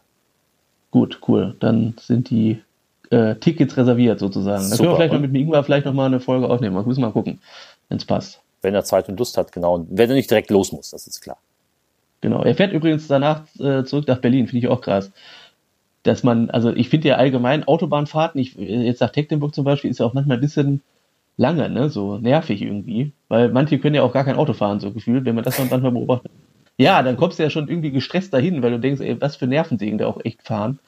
[0.92, 1.56] Gut, cool.
[1.58, 2.62] Dann sind die
[3.10, 4.68] äh, Tickets reserviert sozusagen.
[4.68, 6.76] Dann können wir vielleicht noch mit Ingwer vielleicht noch mal eine Folge aufnehmen.
[6.76, 7.40] Wir müssen mal gucken,
[7.88, 8.40] wenn es passt.
[8.62, 9.74] Wenn er Zeit und Lust hat, genau.
[9.74, 11.38] Und wenn er nicht direkt los muss, das ist klar.
[12.20, 12.42] Genau.
[12.42, 15.12] Er fährt übrigens danach äh, zurück nach Berlin, finde ich auch krass.
[16.02, 20.00] Dass man, also ich finde ja allgemein Autobahnfahrten, ich, jetzt nach Tecklenburg zum Beispiel, ist
[20.00, 20.82] ja auch manchmal ein bisschen
[21.36, 23.12] lange, ne, so nervig irgendwie.
[23.28, 25.68] Weil manche können ja auch gar kein Auto fahren, so gefühlt, wenn man das dann
[25.68, 26.32] manchmal beobachtet.
[26.78, 29.46] Ja, dann kommst du ja schon irgendwie gestresst dahin, weil du denkst, ey, was für
[29.46, 30.78] Nervensägen da auch echt fahren.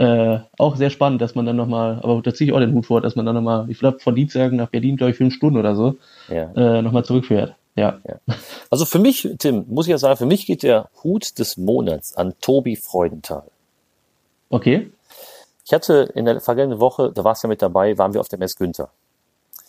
[0.00, 2.86] Äh, auch sehr spannend, dass man dann nochmal, aber da ziehe ich auch den Hut
[2.86, 5.58] vor, dass man dann nochmal, ich glaube, von Dienstlagen nach Berlin, glaube ich, fünf Stunden
[5.58, 5.96] oder so,
[6.28, 6.50] Ja.
[6.54, 7.54] äh, nochmal zurückfährt.
[7.76, 7.98] Ja.
[8.70, 12.14] Also für mich, Tim, muss ich ja sagen, für mich geht der Hut des Monats
[12.14, 13.44] an Tobi Freudenthal.
[14.48, 14.90] Okay.
[15.66, 18.28] Ich hatte in der vergangenen Woche, da warst du ja mit dabei, waren wir auf
[18.28, 18.88] der MS Günther.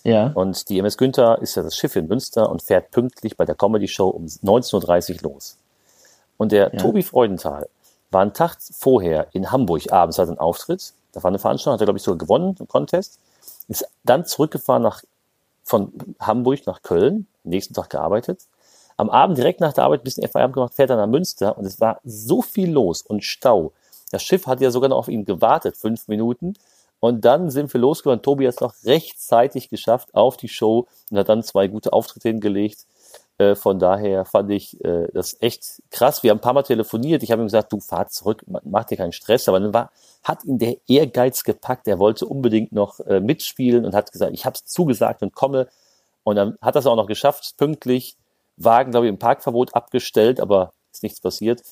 [0.03, 0.27] Ja.
[0.33, 3.55] Und die MS Günther ist ja das Schiff in Münster und fährt pünktlich bei der
[3.55, 5.57] Comedy Show um 19.30 Uhr los.
[6.37, 6.79] Und der Ja.
[6.79, 7.67] Tobi Freudenthal
[8.11, 10.93] war einen Tag vorher in Hamburg abends, hat einen Auftritt.
[11.13, 13.19] Da war eine Veranstaltung, hat er, glaube ich, sogar gewonnen, einen Contest.
[13.67, 15.03] Ist dann zurückgefahren nach,
[15.63, 18.41] von Hamburg nach Köln, nächsten Tag gearbeitet.
[18.97, 21.65] Am Abend direkt nach der Arbeit ein bisschen Feierabend gemacht, fährt er nach Münster und
[21.65, 23.71] es war so viel los und Stau.
[24.11, 26.53] Das Schiff hat ja sogar noch auf ihn gewartet, fünf Minuten.
[26.99, 28.21] Und dann sind wir losgefahren.
[28.21, 32.29] Tobi hat es noch rechtzeitig geschafft auf die Show und hat dann zwei gute Auftritte
[32.29, 32.85] hingelegt.
[33.41, 36.21] Äh, von daher fand ich äh, das echt krass.
[36.21, 37.23] Wir haben ein paar Mal telefoniert.
[37.23, 39.47] Ich habe ihm gesagt, du fahr zurück, ma- mach dir keinen Stress.
[39.47, 39.91] Aber dann war,
[40.23, 41.87] hat ihn der Ehrgeiz gepackt.
[41.87, 45.67] Er wollte unbedingt noch äh, mitspielen und hat gesagt, ich habe es zugesagt und komme.
[46.23, 48.15] Und dann hat es auch noch geschafft, pünktlich.
[48.57, 51.63] Wagen, glaube ich, im Parkverbot abgestellt, aber ist nichts passiert.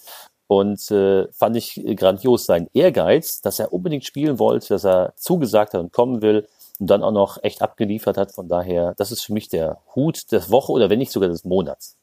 [0.48, 5.74] Und äh, fand ich grandios sein Ehrgeiz, dass er unbedingt spielen wollte, dass er zugesagt
[5.76, 6.48] hat und kommen will
[6.80, 8.32] und dann auch noch echt abgeliefert hat.
[8.32, 11.44] Von daher, das ist für mich der Hut der Woche oder wenn nicht sogar des
[11.44, 11.98] Monats.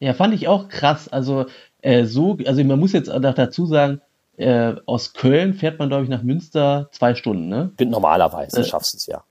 [0.00, 1.08] Ja, fand ich auch krass.
[1.08, 1.46] Also
[1.80, 4.00] äh, so, also man muss jetzt auch noch dazu sagen,
[4.36, 7.70] äh, aus Köln fährt man, glaube ich, nach Münster zwei Stunden, ne?
[7.80, 9.24] Normalerweise Äh, schaffst du es ja.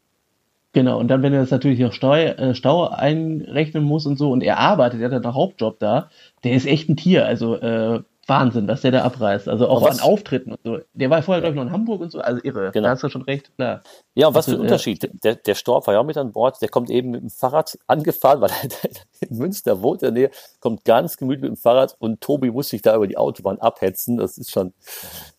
[0.71, 4.31] Genau, und dann, wenn er das natürlich noch Stau, äh, Stau einrechnen muss und so,
[4.31, 6.09] und er arbeitet, er hat einen Hauptjob da,
[6.43, 7.27] der ist echt ein Tier.
[7.27, 9.49] Also, äh, Wahnsinn, was der da abreißt.
[9.49, 10.79] Also auch an Auftritten und so.
[10.93, 12.19] Der war vorher, glaube ich, noch in Hamburg und so.
[12.19, 12.71] Also irre.
[12.71, 12.87] Genau.
[12.87, 13.81] Da hast du schon recht, klar.
[14.15, 15.09] Ja, und was für ein Unterschied.
[15.23, 16.61] Der, der Storb war ja auch mit an Bord.
[16.61, 18.89] Der kommt eben mit dem Fahrrad angefahren, weil er
[19.29, 22.69] in Münster wohnt in der Nähe, kommt ganz gemütlich mit dem Fahrrad und Tobi muss
[22.69, 24.17] sich da über die Autobahn abhetzen.
[24.17, 24.73] Das ist schon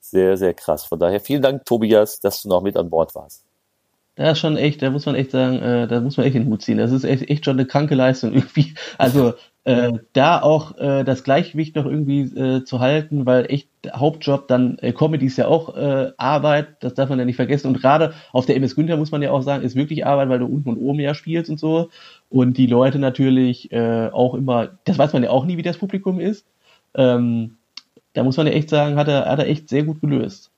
[0.00, 0.84] sehr, sehr krass.
[0.84, 3.44] Von daher vielen Dank, Tobias, dass du noch mit an Bord warst.
[4.16, 6.46] Da ist schon echt, da muss man echt sagen, äh, da muss man echt den
[6.46, 6.78] Hut ziehen.
[6.78, 8.74] Das ist echt, echt schon eine kranke Leistung irgendwie.
[8.98, 9.34] Also
[9.64, 14.46] äh, da auch äh, das Gleichgewicht noch irgendwie äh, zu halten, weil echt der Hauptjob
[14.46, 17.68] dann äh, Comedy ist ja auch äh, Arbeit, das darf man ja nicht vergessen.
[17.68, 20.38] Und gerade auf der MS Günther muss man ja auch sagen, ist wirklich Arbeit, weil
[20.38, 21.88] du unten und oben ja spielst und so.
[22.28, 25.78] Und die Leute natürlich äh, auch immer, das weiß man ja auch nie, wie das
[25.78, 26.44] Publikum ist.
[26.94, 27.56] Ähm,
[28.12, 30.50] da muss man ja echt sagen, hat er, hat er echt sehr gut gelöst.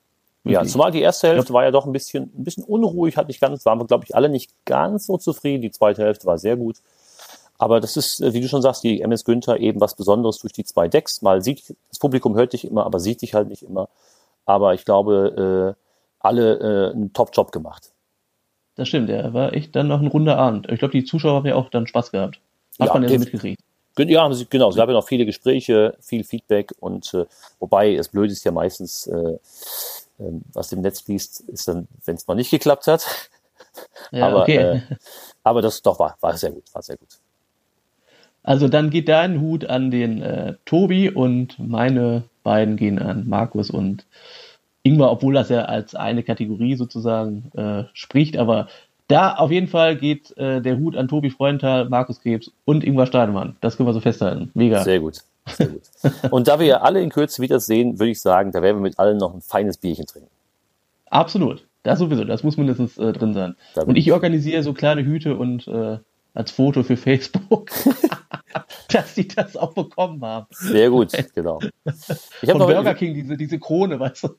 [0.43, 3.41] Ja, zumal die erste Hälfte war ja doch ein bisschen, ein bisschen unruhig, hat nicht
[3.41, 5.61] ganz, waren wir, glaube ich, alle nicht ganz so zufrieden.
[5.61, 6.77] Die zweite Hälfte war sehr gut.
[7.57, 10.53] Aber das ist, äh, wie du schon sagst, die MS Günther eben was Besonderes durch
[10.53, 11.21] die zwei Decks.
[11.21, 13.89] Mal sieht, das Publikum hört dich immer, aber sieht dich halt nicht immer.
[14.45, 15.83] Aber ich glaube, äh,
[16.19, 17.91] alle äh, einen Top-Job gemacht.
[18.75, 20.69] Das stimmt, ja, war echt dann noch ein runder Abend.
[20.71, 22.39] Ich glaube, die Zuschauer haben ja auch dann Spaß gehabt.
[22.79, 23.61] Hat Ja, man ja so mitgekriegt.
[23.97, 24.69] Ja, haben sie- genau.
[24.69, 27.25] Es gab ja noch viele Gespräche, viel Feedback und äh,
[27.59, 29.39] wobei es blöd ist ja meistens, äh,
[30.19, 33.05] ähm, was im Netz fließt, ist dann, wenn es mal nicht geklappt hat.
[34.11, 34.57] Ja, aber, okay.
[34.57, 34.81] äh,
[35.43, 37.09] aber das doch war, war sehr gut, war sehr gut.
[38.47, 43.69] Also dann geht dein Hut an den äh, Tobi und meine beiden gehen an Markus
[43.69, 44.05] und
[44.83, 48.69] Ingwer, obwohl das ja als eine Kategorie sozusagen äh, spricht, aber
[49.09, 53.05] da auf jeden Fall geht äh, der Hut an Tobi Freundtal, Markus Krebs und Ingwer
[53.05, 53.57] Stademann.
[53.59, 54.49] Das können wir so festhalten.
[54.53, 54.81] Mega.
[54.81, 55.23] Sehr gut.
[55.47, 55.81] Sehr gut.
[56.31, 58.97] Und da wir ja alle in Kürze wiedersehen, würde ich sagen, da werden wir mit
[58.97, 60.29] allen noch ein feines Bierchen trinken.
[61.09, 61.65] Absolut.
[61.83, 63.57] Das sowieso, das muss mindestens äh, drin sein.
[63.75, 65.97] Da Und ich organisiere so kleine Hüte und äh,
[66.37, 67.71] als Foto für Facebook,
[68.91, 70.45] dass die das auch bekommen haben.
[70.51, 71.59] Sehr gut, genau.
[72.41, 74.29] Ich habe Von Burger noch, King, diese, diese Krone, weißt du?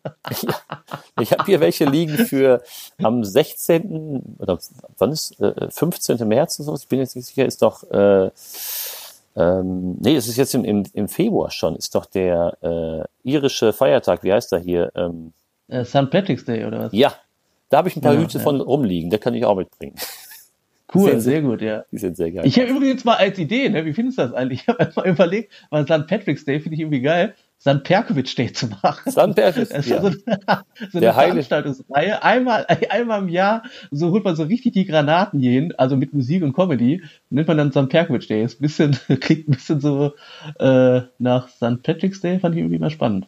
[1.20, 2.62] ich habe hier welche liegen für
[3.02, 4.36] am 16.
[4.38, 4.58] oder
[4.98, 6.26] wann ist äh, 15.
[6.28, 6.74] März oder so?
[6.76, 8.30] Ich bin jetzt nicht sicher, ist doch äh,
[9.36, 13.72] ähm, nee, es ist jetzt im, im, im Februar schon, ist doch der äh, irische
[13.72, 14.92] Feiertag, wie heißt er hier?
[14.94, 15.32] Ähm,
[15.68, 16.10] Äh, St.
[16.10, 16.92] Patrick's Day oder was?
[16.92, 17.12] ja,
[17.70, 18.44] da habe ich ein paar Ja, Hüte ja.
[18.44, 19.94] von rumliegen, der kann ich auch mitbringen.
[20.94, 21.84] Cool, Sehr, sehr gut, ja.
[21.92, 22.46] Die sind sehr geil.
[22.46, 24.62] Ich habe übrigens mal als Idee, ne, wie findest du das eigentlich?
[24.62, 26.06] Ich habe einfach überlegt, weil St.
[26.06, 27.82] Patrick's Day finde ich irgendwie geil, St.
[27.82, 29.10] Perkovic Day zu machen.
[29.10, 29.38] St.
[29.38, 30.00] Ist ja.
[30.00, 32.22] so, so eine Der Heile- Veranstaltungsreihe.
[32.22, 36.14] Einmal, einmal im Jahr so holt man so richtig die Granaten hier hin, also mit
[36.14, 37.02] Musik und Comedy.
[37.28, 37.90] Nennt man dann St.
[37.90, 38.42] Perkovic Day.
[38.44, 40.12] Ist ein bisschen, klingt ein bisschen so
[40.58, 41.82] äh, nach St.
[41.82, 43.26] Patrick's Day, fand ich irgendwie mal spannend.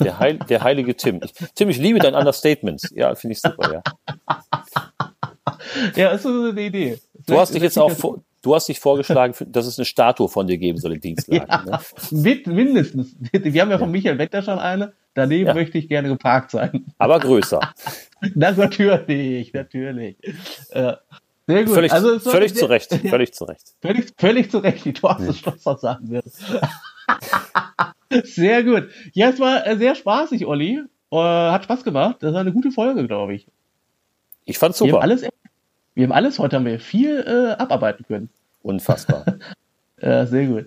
[0.00, 1.20] Der, Heil, der heilige Tim.
[1.54, 2.82] Tim, ich liebe dein Understatement.
[2.94, 3.82] Ja, finde ich super, ja.
[5.96, 6.98] Ja, ist so eine Idee.
[7.26, 10.46] Du hast dich jetzt auch, vor, du hast dich vorgeschlagen, dass es eine Statue von
[10.46, 11.46] dir geben soll in Dienstlagen.
[11.48, 11.78] Ja, Ne?
[12.10, 13.16] mit, mindestens.
[13.32, 14.92] Wir haben ja von Michael Wetter schon eine.
[15.14, 15.54] Daneben Ja.
[15.54, 16.86] möchte ich gerne geparkt sein.
[16.98, 17.60] Aber größer.
[18.34, 20.16] Na, natürlich, natürlich.
[20.70, 20.92] Äh,
[21.46, 21.74] sehr gut.
[21.74, 22.92] Völlig, also, völlig zu Recht.
[23.08, 23.74] Völlig zu Recht.
[23.80, 26.30] Völlig, völlig zu Recht, wie Thorsten Schlosser sagen würde.
[28.24, 28.88] sehr gut.
[29.12, 30.82] Ja, es war äh, sehr spaßig, Olli.
[31.10, 32.16] Äh, hat Spaß gemacht.
[32.20, 33.46] Das war eine gute Folge, glaube ich.
[34.44, 35.00] Ich fand's super.
[35.00, 35.24] alles,
[35.98, 38.28] wir haben alles, heute haben wir viel äh, abarbeiten können.
[38.62, 39.24] Unfassbar.
[40.00, 40.66] Äh, sehr gut.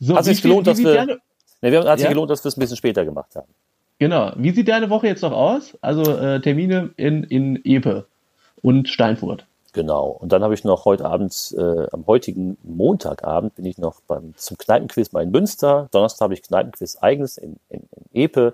[0.00, 1.18] So, Hat sich gelohnt, dass wir- deine-
[1.62, 2.10] Ne, wir haben, hat sich Ja?
[2.10, 3.48] gelohnt, dass wir es ein bisschen später gemacht haben.
[3.98, 4.32] Genau.
[4.36, 5.72] Wie sieht deine Woche jetzt noch aus?
[5.80, 8.04] Also äh, Termine in, in Epe
[8.60, 9.46] und Steinfurt.
[9.72, 10.08] Genau.
[10.08, 14.34] Und dann habe ich noch heute Abend, äh, am heutigen Montagabend, bin ich noch beim,
[14.36, 15.88] zum Kneipenquiz mal in Münster.
[15.92, 17.80] Donnerstag habe ich Kneipenquiz eigenes in, in,
[18.12, 18.52] in Epe.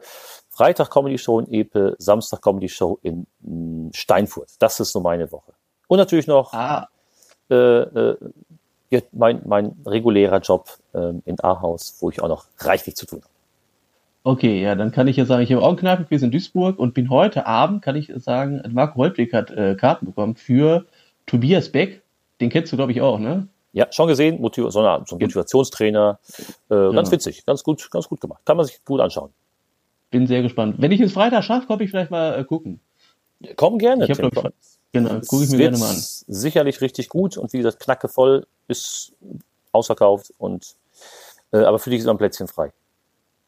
[0.50, 1.96] Freitag Comedy Show in Epe.
[1.98, 4.50] Samstag Comedy Show in mm, Steinfurt.
[4.60, 5.52] Das ist so meine Woche.
[5.92, 6.88] Und natürlich noch Ah,
[7.50, 8.16] äh, äh,
[8.88, 13.20] ja, mein, mein regulärer Job ähm, in Ahaus, wo ich auch noch reichlich zu tun
[13.20, 13.30] habe.
[14.24, 16.94] okay, ja, dann kann ich ja sagen, ich habe auch einen Kneipenquiz in Duisburg und
[16.94, 20.86] bin heute Abend, kann ich sagen, Marco Holtwig hat äh, Karten bekommen für
[21.26, 22.00] Tobias Beck.
[22.40, 23.48] Den kennst du, glaube ich, auch, ne?
[23.74, 26.18] Ja, schon gesehen, Motiv so, eine, so ein Motivationstrainer.
[26.70, 27.12] Äh, Ganz Ja.
[27.12, 28.40] witzig, ganz gut, ganz gut gemacht.
[28.46, 29.28] Kann man sich gut anschauen.
[30.10, 30.76] Bin sehr gespannt.
[30.78, 32.80] Wenn ich es Freitag schaffe, komme ich vielleicht mal äh, gucken.
[33.56, 34.06] Komm gerne.
[34.06, 34.52] Ich habe,
[34.92, 35.96] Genau, gucke ich mir gerne mal an.
[35.96, 39.12] Sicherlich richtig gut und wie gesagt, knacke voll, ist
[39.72, 40.76] ausverkauft und
[41.52, 42.72] äh, aber für dich ist noch ein Plätzchen frei.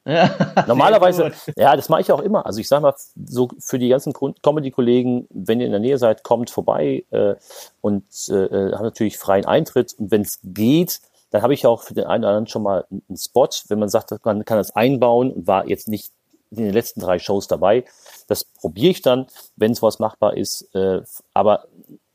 [0.06, 2.44] Ja, Normalerweise, ja, das mache ich auch immer.
[2.44, 6.22] Also ich sage mal, so für die ganzen Comedy-Kollegen, wenn ihr in der Nähe seid,
[6.22, 7.36] kommt vorbei äh,
[7.80, 9.94] und äh, äh, haben natürlich freien Eintritt.
[9.98, 12.84] Und wenn es geht, dann habe ich auch für den einen oder anderen schon mal
[12.90, 16.12] einen Spot, wenn man sagt, man kann das einbauen und war jetzt nicht
[16.58, 17.84] in den letzten drei Shows dabei.
[18.28, 19.26] Das probiere ich dann,
[19.56, 20.74] wenn sowas machbar ist.
[20.74, 21.02] Äh,
[21.32, 21.66] aber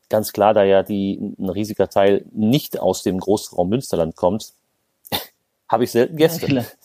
[0.08, 4.52] ganz klar, da ja die, ein riesiger Teil nicht aus dem Großraum Münsterland kommt,
[5.68, 6.66] habe ich selten Ja, Gäste.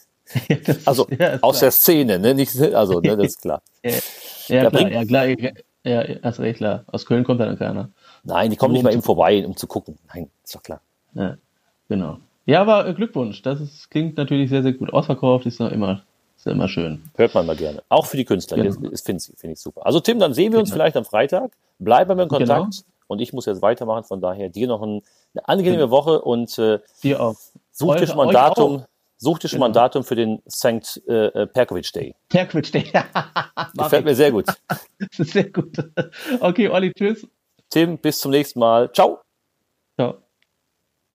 [0.85, 1.61] Also ist- ja, ist aus klar.
[1.67, 2.33] der Szene, ne?
[2.33, 3.61] Nicht, also, ne, das ist klar.
[4.47, 5.27] Ja, klar, bringt- ja, klar.
[5.27, 6.83] Ja, ja, hast recht, klar.
[6.87, 7.89] Aus Köln kommt dann keiner.
[8.23, 9.99] Nein, die kommen nicht mal eben vorbei, um zu gucken.
[10.11, 10.81] Nein, ist doch klar.
[11.13, 11.37] Ja,
[11.87, 12.17] genau.
[12.47, 13.43] Ja, aber äh, Glückwunsch.
[13.43, 14.91] Das ist, klingt natürlich sehr, sehr gut.
[14.93, 16.03] Ausverkauft ist noch immer,
[16.45, 17.03] ist ja immer schön.
[17.15, 17.81] Hört man mal gerne.
[17.89, 18.57] Auch für die Künstler.
[18.57, 18.69] Genau.
[18.89, 19.85] Das, finde ich, find ich super.
[19.85, 21.51] Also Tim, dann sehen wir uns vielleicht am Freitag.
[21.79, 22.71] Bleiben wir in Kontakt.
[22.71, 22.83] Genau.
[23.07, 24.03] Und ich muss jetzt weitermachen.
[24.03, 25.01] Von daher dir noch ein,
[25.33, 27.35] eine angenehme Woche und äh, Dir auch.
[27.71, 28.81] such dir schon mal ein Datum.
[28.81, 28.85] auch.
[29.17, 29.83] Such dir schon mal ein Genau.
[29.85, 31.01] Datum für den St.
[31.07, 32.15] Äh, äh, Perkovic Day.
[32.29, 32.83] Terquitsch, der.
[33.75, 34.45] Gefällt mir sehr gut.
[34.67, 34.79] Das
[35.19, 35.77] ist sehr gut.
[36.41, 37.25] Okay, Olli, tschüss.
[37.69, 38.91] Tim, bis zum nächsten Mal.
[38.91, 39.19] Ciao.
[39.99, 40.24] Ciao.